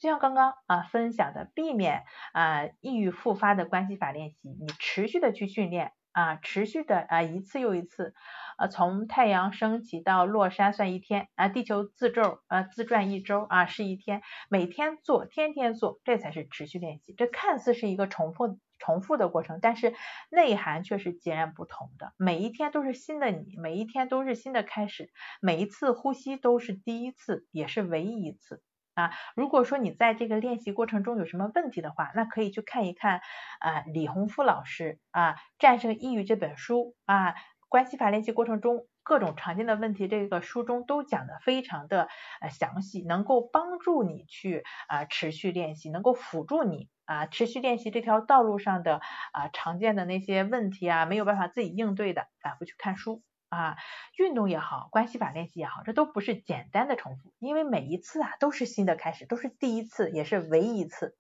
[0.01, 8.13] 就像刚刚啊分享的，避免啊抑郁复发的关系法练习，你持续的去训练啊，持续的啊一次又一次，
[8.57, 17.15] 啊从太阳升起到落山算一天啊，地球自转啊自转一周啊是一天，每天做，天天做，这才是持续练习。
[17.17, 19.95] 这看似是一个重复重复的过程，但是
[20.28, 22.12] 内涵却是截然不同的。
[22.16, 28.61] 每一天都是新的你，每一天都是新的开始，每一次呼吸都是第一次，也是唯一一次。
[28.95, 33.22] 啊，如果说你在这个练习过程中有什么问题的话，那可以去看一看
[33.61, 37.35] 啊李洪福老师啊《战胜抑郁》这本书啊，
[37.70, 42.09] 关系法练习过程中各种常见的问题，这个书中都讲的非常的
[42.41, 49.01] 呃详细，能够帮助你去啊持续练习，能够辅助你啊持续练习这条道路上的
[49.33, 53.23] 啊常见的那些问题啊没有办法自己应对的，反复去看书。
[53.49, 53.77] 啊，
[54.17, 61.19] 运动也好，关系法练习也好，这都不是简单的重复，因为每一次啊都是新的开始，都是第一次，也是唯一一次，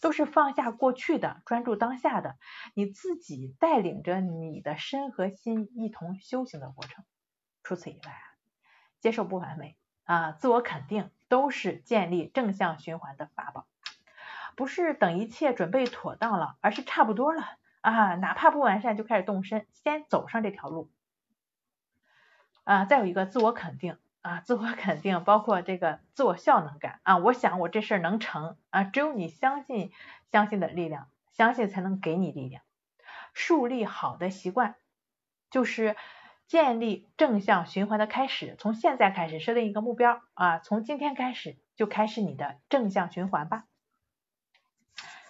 [0.00, 2.38] 都是放下过去的，专注当下的，
[2.74, 7.04] 你自己带领着你的身和心一同修行的过程。
[7.62, 8.22] 除此以外啊，
[9.00, 13.66] 接受不完美啊，自我肯定都是建立正向循环的法宝，
[14.56, 17.42] 不是等一切准备妥当了，而是差不多了
[17.80, 20.90] 啊，哪怕不完善就开始动身，先走上这条路。
[22.64, 29.92] 啊，再有一个自我肯定啊，自我 肯定包括这个自我效能感啊，我想我这事儿能成啊，只有你相信
[30.30, 32.62] 相信的力量，相信才能给你力量。
[33.32, 34.74] 树立好的习惯，
[35.50, 35.96] 就是
[36.50, 38.56] 建立正向循环的开始。
[38.58, 43.66] 从现在开始设定一个目标啊，从今天开始就开始你的正向循环吧。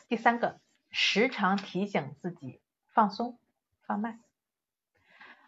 [0.09, 0.61] 第三个，
[0.91, 3.39] 时常提醒自己放松
[3.83, 4.19] 放慢，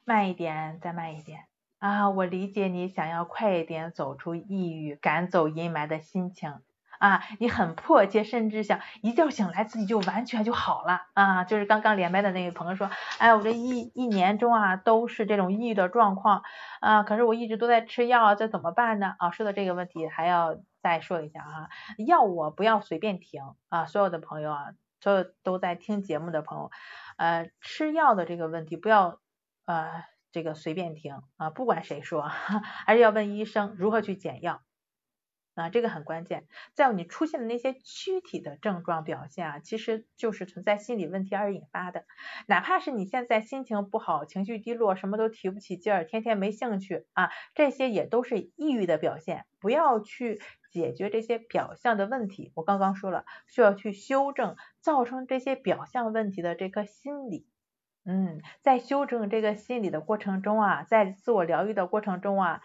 [0.05, 1.47] 慢一点，再慢一点。
[1.79, 6.61] 啊，我理解你想要快一点走出抑郁、赶走阴霾的心情
[7.03, 11.43] 啊，你很迫切，甚至想一觉醒来自己就完全就好了啊。
[11.43, 12.89] 就是刚刚连麦的那位朋友说，
[13.19, 16.45] 哎，我这一一年中啊都是这种抑郁的状况
[16.81, 19.17] 啊，可是我一直都在吃药，这怎么办呢？
[19.19, 21.69] 啊，说到这个问题还要再说一下啊，
[22.07, 24.67] 药我不要随便停啊，所有的朋友啊，
[25.01, 26.71] 所有都在听节目的朋友，
[27.17, 29.19] 呃，吃药的这个问题不要
[29.67, 30.05] 呃。
[30.35, 32.23] 这个随便停啊，不管谁说，
[32.87, 34.63] 还是要问医生如何去减药
[35.55, 36.47] 啊，这个很关键。
[36.75, 42.05] 在你出现的那些躯体的症状表现啊，其实就是存在心理问题而引发的。
[42.47, 49.45] 哪怕是你现在心情不好、情绪低落、什么都提不起劲儿、天天没兴趣啊，这些也都是抑郁的表现。
[49.61, 50.41] 不要去
[50.73, 57.47] 解决这些表象的问题，我刚刚说了，需要去修正造成这些表象问题的这颗心理。
[58.05, 62.61] 嗯，在修正这个心理的过程中啊，在自我疗愈的过程中啊，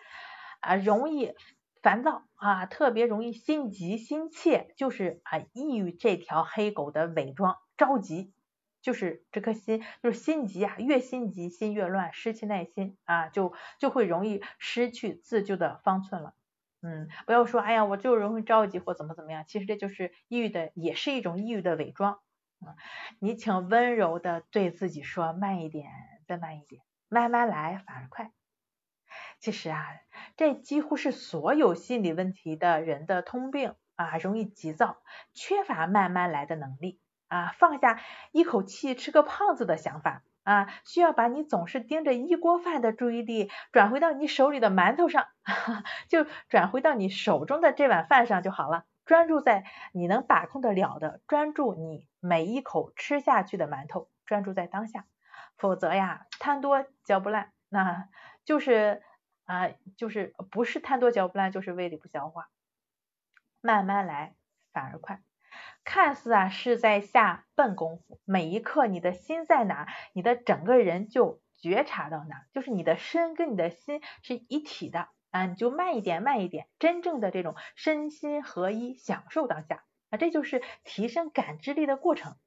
[0.61, 1.33] 啊容易
[1.81, 8.33] 烦躁啊，特别容易心急心切，就是啊抑郁这条黑狗的伪装，着急，
[8.81, 16.33] 就是这颗心就是心急啊，越心急心越乱，失去耐心啊，就就会容易失去自救的方寸了。
[16.81, 22.19] 嗯，不要说哎呀，我就容易着急或怎么怎么样，其实这就是抑郁的，也是一种抑郁的伪装。
[22.59, 22.75] 嗯
[23.19, 25.91] 你请温柔的对自己说慢一点，
[26.27, 28.36] 再慢一点，慢慢来反而快。
[29.39, 29.85] 其实啊，
[30.35, 34.97] 这几乎是所有心理问题的人的通病啊，容易急躁，
[35.33, 37.99] 缺乏慢慢来的能力啊，放下
[38.31, 45.27] 一口气吃个胖子的想法啊，需要把你总是盯着一锅饭的注意力转回到你手里的馒头上，
[46.09, 48.85] 就转回到你手中的这碗饭上就好了。
[49.05, 49.63] 专注在
[49.93, 55.05] 你能把控得了的，专注你每一口吃下去的馒头，专注在当下。
[55.57, 58.09] 否则呀，贪多嚼不烂，那
[58.43, 59.01] 就是
[59.47, 62.49] 啊，就是不是贪多嚼不烂，就是胃里不消化。
[63.61, 64.35] 慢慢来
[64.71, 65.23] 反而快，
[65.83, 75.09] 看似啊是在下笨功夫，每一刻你的心在哪，你的整个人就觉察到哪，就是你的身跟你的心是一体的。
[75.29, 82.37] 啊，你就慢一点，慢一点，真正的这种身心合一，享受当下啊，这就是提升感知力的过程。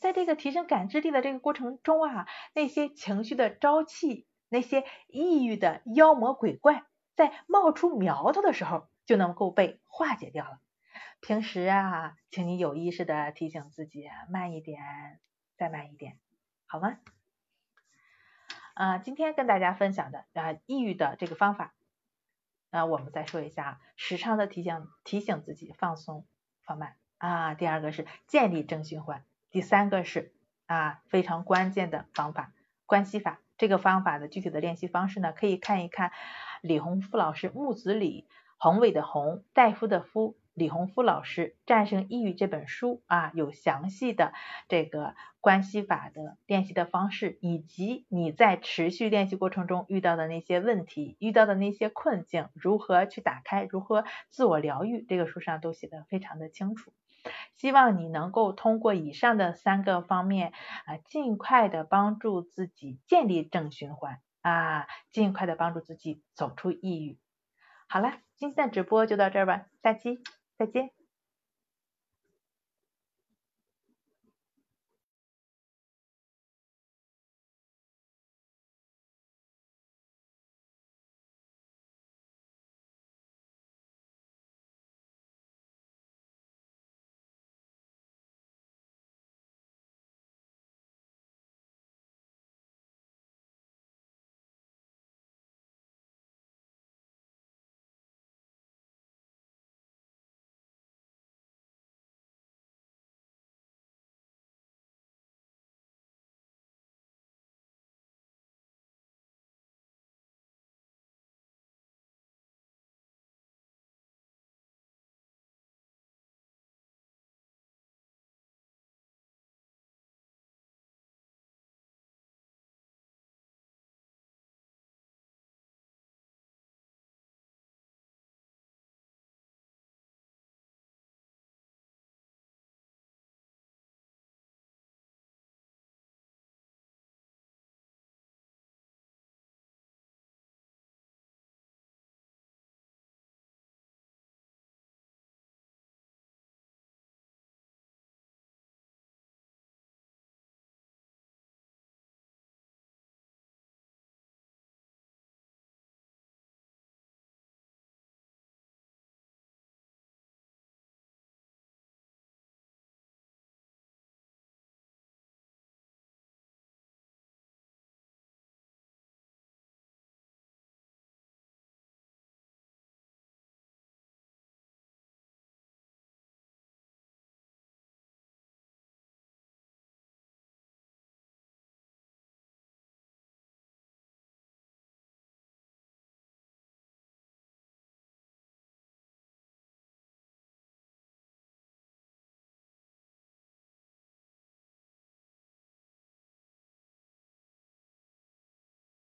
[0.00, 10.60] 在这个提升感知力的这个过程中啊，那些情绪的朝气，那些抑郁的妖魔鬼怪，在冒出苗头的时候，就能够被化解掉了。
[11.20, 15.20] 平时啊，请你有意识的提醒自己慢一点，
[15.56, 16.18] 再慢一点，
[16.66, 16.98] 好吗？
[18.74, 21.74] 啊，今天跟大家分享的啊，抑郁的这个方法。
[22.70, 26.26] 那我们再说一下，时常的提醒提醒自己放松
[26.62, 27.54] 放慢啊。
[27.54, 30.34] 第二个是建立正循环，第三个是
[30.66, 32.52] 啊非常关键的方法
[32.86, 33.40] 关系法。
[33.60, 36.12] 这个方法的具体的练习方式呢，可以看一看
[36.62, 38.26] 李洪福老师木子李
[38.56, 44.32] 宏伟的宏大夫的夫李洪福老师战胜抑郁这本书啊，有详细的
[44.68, 56.94] 这个关系法的练习的方式，以及你在持续练习过程中遇到的那些问题、遇到的那些困境，如何去打开，如何自我疗愈，这个书上都写的非常的清楚。
[57.56, 60.52] 希望你能够通过以上的三个方面
[60.86, 67.18] 啊，尽快的帮助自己建立正循环啊，尽快的帮助自己走出抑郁。
[67.88, 70.20] 好了，今天的直播就到这儿吧，下期
[70.56, 70.99] 再见。